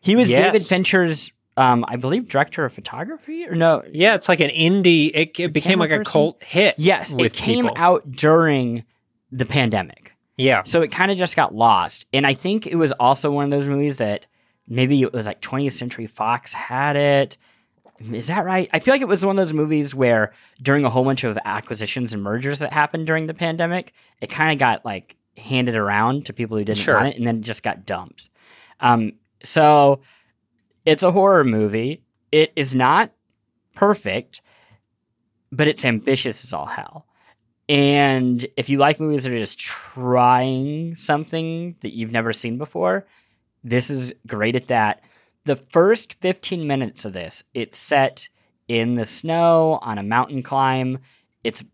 [0.00, 0.44] he was Yes.
[0.52, 3.82] David Fincher's, um, I believe, director of photography or no?
[3.90, 5.10] Yeah, it's like an indie.
[5.14, 6.74] It, it became like a cult hit.
[6.78, 7.74] Yes, it came people.
[7.76, 8.84] out during
[9.30, 10.14] the pandemic.
[10.38, 12.06] Yeah, So it kind of just got lost.
[12.12, 14.26] And I think it was also one of those movies that
[14.66, 17.36] maybe it was like 20th Century Fox had it.
[18.12, 18.68] Is that right?
[18.72, 21.38] I feel like it was one of those movies where during a whole bunch of
[21.44, 26.26] acquisitions and mergers that happened during the pandemic, it kind of got like handed around
[26.26, 26.96] to people who didn't Sure.
[26.96, 28.30] want it and then it just got dumped.
[28.80, 29.12] Um,
[29.44, 30.00] so
[30.84, 32.02] it's a horror movie.
[32.30, 33.12] It is not
[33.74, 34.40] perfect,
[35.50, 37.06] but it's ambitious as all hell.
[37.68, 43.06] And if you like movies that are just trying something that you've never seen before,
[43.62, 45.04] this is great at that.
[45.44, 48.28] The first 15 minutes of this, it's set
[48.68, 50.98] in the snow on a mountain climb.
[51.44, 51.64] It's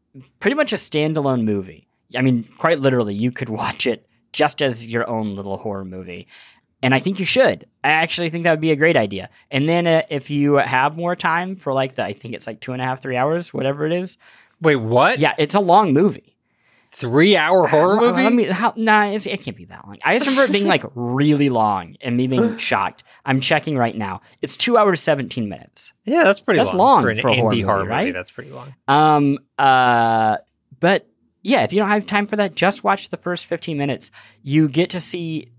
[0.41, 1.89] pretty much a standalone movie.
[2.17, 6.29] I mean, quite literally, you could watch it just as your own little horror movie.
[6.83, 7.67] And I think you should.
[7.83, 9.31] I actually think that would be a great idea.
[9.51, 12.61] And then uh, if you have more time for like the, I think it's like
[12.61, 14.17] two and a half, three hours, whatever it is.
[14.61, 15.19] wait, what?
[15.19, 16.37] Yeah, it's a long movie.
[16.93, 18.23] three hour horror Well, movie.
[18.23, 19.99] Let me, how, nah, it's, it can't be that long.
[20.05, 23.03] I just remember it being like really long and me being shocked.
[23.25, 24.21] I'm checking right now.
[24.41, 25.93] It's two hours seventeen minutes.
[26.05, 28.15] yeah, that's pretty That's long, long for an for a horror indie horror movie, right?
[28.15, 28.75] That's pretty long.
[28.87, 29.39] Um.
[29.59, 30.37] Uh.
[30.81, 31.09] But
[31.43, 34.11] yeah, if you don't have time for that, just watch the first fifteen minutes.
[34.43, 35.51] You get to see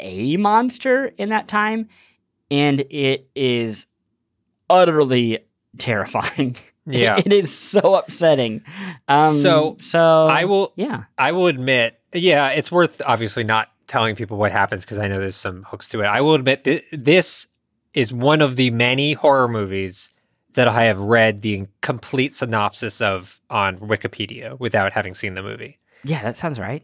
[0.00, 1.88] a monster in that time,
[2.50, 3.86] and it is
[4.70, 5.40] utterly
[5.78, 6.56] terrifying.
[6.86, 7.16] Yeah.
[7.16, 8.62] it is so upsetting.
[9.08, 9.34] Um.
[9.36, 10.74] So, so I will.
[10.76, 11.04] Yeah.
[11.16, 11.98] I will admit.
[12.12, 15.88] Yeah, it's worth obviously not telling people what happens because I know there's some hooks
[15.88, 16.04] to it.
[16.04, 17.46] I will admit th- this
[17.94, 20.12] is one of the many horror movies
[20.52, 25.78] that I have read the complete synopsis of on Wikipedia without having seen the movie.
[26.04, 26.82] Yeah, that sounds right.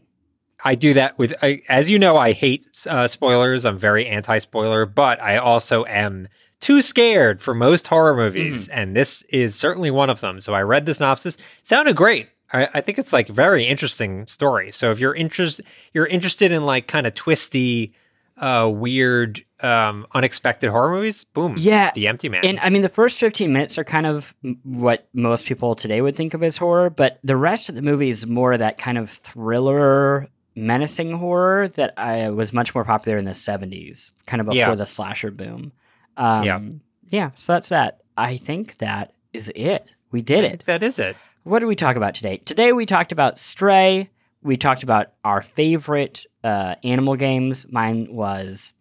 [0.64, 3.64] I do that with, I, as you know, I hate uh, spoilers.
[3.64, 6.28] I'm very anti spoiler, but I also am
[6.60, 8.68] too scared for most horror movies.
[8.68, 10.40] And this is certainly one of them.
[10.40, 11.36] So I read the synopsis.
[11.36, 12.28] It sounded great.
[12.52, 14.72] I, I think it's like very interesting story.
[14.72, 17.94] So if you're interested, you're interested in like kind of twisty,
[18.36, 21.24] uh, weird, um, unexpected horror movies.
[21.24, 21.54] Boom.
[21.58, 22.44] Yeah, The Empty Man.
[22.44, 26.16] And I mean, the first 15 minutes are kind of what most people today would
[26.16, 29.10] think of as horror, but the rest of the movie is more that kind of
[29.10, 34.56] thriller, menacing horror that I was much more popular in the 70s, kind of before
[34.58, 34.74] Yeah.
[34.74, 35.72] the slasher boom.
[36.16, 36.60] Um, Yeah.
[37.08, 38.00] Yeah, so that's that.
[38.16, 39.94] I think that is it.
[40.12, 40.64] We did it.
[40.66, 41.16] That is it.
[41.42, 42.36] What did we talk about today?
[42.38, 44.10] Today we talked about Stray.
[44.42, 47.66] We talked about our favorite uh, animal games.
[47.70, 48.72] Mine was,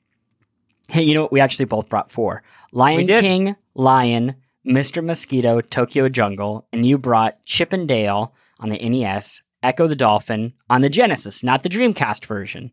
[0.89, 1.31] hey, you know what?
[1.31, 3.07] We actually both brought four Lion.
[3.07, 5.03] King, Lion, Mr.
[5.03, 10.53] Mosquito, Tokyo Jungle, and you brought Chip and Dale on the NES, Ecco the Dolphin
[10.69, 12.71] on the Genesis, not the Dreamcast version,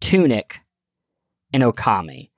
[0.00, 0.60] Tunic,
[1.52, 2.30] and Okami.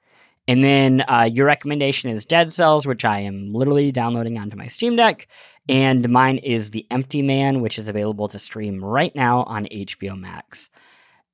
[0.49, 4.67] And then uh, your recommendation is Dead Cells, which I am literally downloading onto my
[4.67, 5.29] Steam Deck.
[5.69, 10.19] And mine is The Empty Man, which is available to stream right now on HBO
[10.19, 10.71] Max.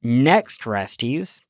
[0.03, 1.41] Next, Resties.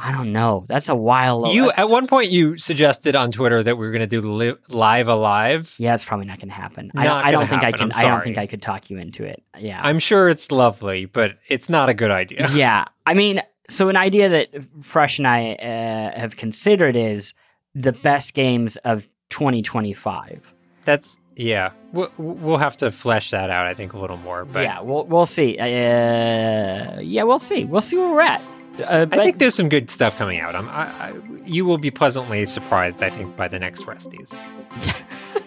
[0.00, 0.64] I don't know.
[0.68, 1.52] That's a while.
[1.52, 4.20] You that's- at one point you suggested on Twitter that we were going to do
[4.20, 5.74] li- Live A Live.
[5.76, 6.92] Yeah, it's probably not going to happen.
[6.94, 7.90] I, Not I don't gonna think I can.
[7.92, 9.42] I don't think I could talk you into it.
[9.58, 9.80] Yeah.
[9.82, 12.48] I'm sure it's lovely, but it's not a good idea.
[12.52, 12.84] yeah.
[13.06, 17.34] I mean, so an idea that Frush and I uh, have considered is
[17.74, 20.54] the best games of 2025.
[20.84, 21.70] That's yeah.
[21.92, 23.66] We'll, we'll have to flesh that out.
[23.66, 24.44] I think a little more.
[24.44, 25.58] But yeah, we'll we'll see.
[25.58, 27.64] Uh, yeah, we'll see.
[27.64, 28.40] We'll see where we're at.
[28.80, 30.54] Uh, I think there's some good stuff coming out.
[30.54, 31.14] I'm, I, I,
[31.44, 33.02] you will be pleasantly surprised.
[33.02, 34.32] I think by the next Resties,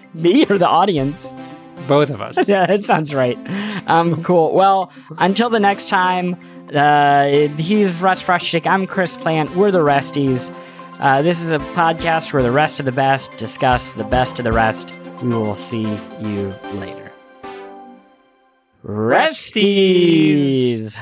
[0.14, 1.34] me or the audience.
[1.88, 2.48] both of us.
[2.50, 3.38] yeah, that sounds right.
[3.88, 4.54] Um, cool.
[4.54, 6.36] Well, until the next time,
[6.74, 7.28] uh,
[7.58, 8.68] he's Russ Frushtick.
[8.68, 9.56] I'm Chris Plante.
[9.56, 10.54] We're the Resties.
[11.00, 14.44] Uh, this is a podcast where the rest of the best discuss the best of
[14.44, 14.90] the rest.
[15.24, 15.84] We will see
[16.22, 17.12] you later.
[18.86, 20.98] Resties.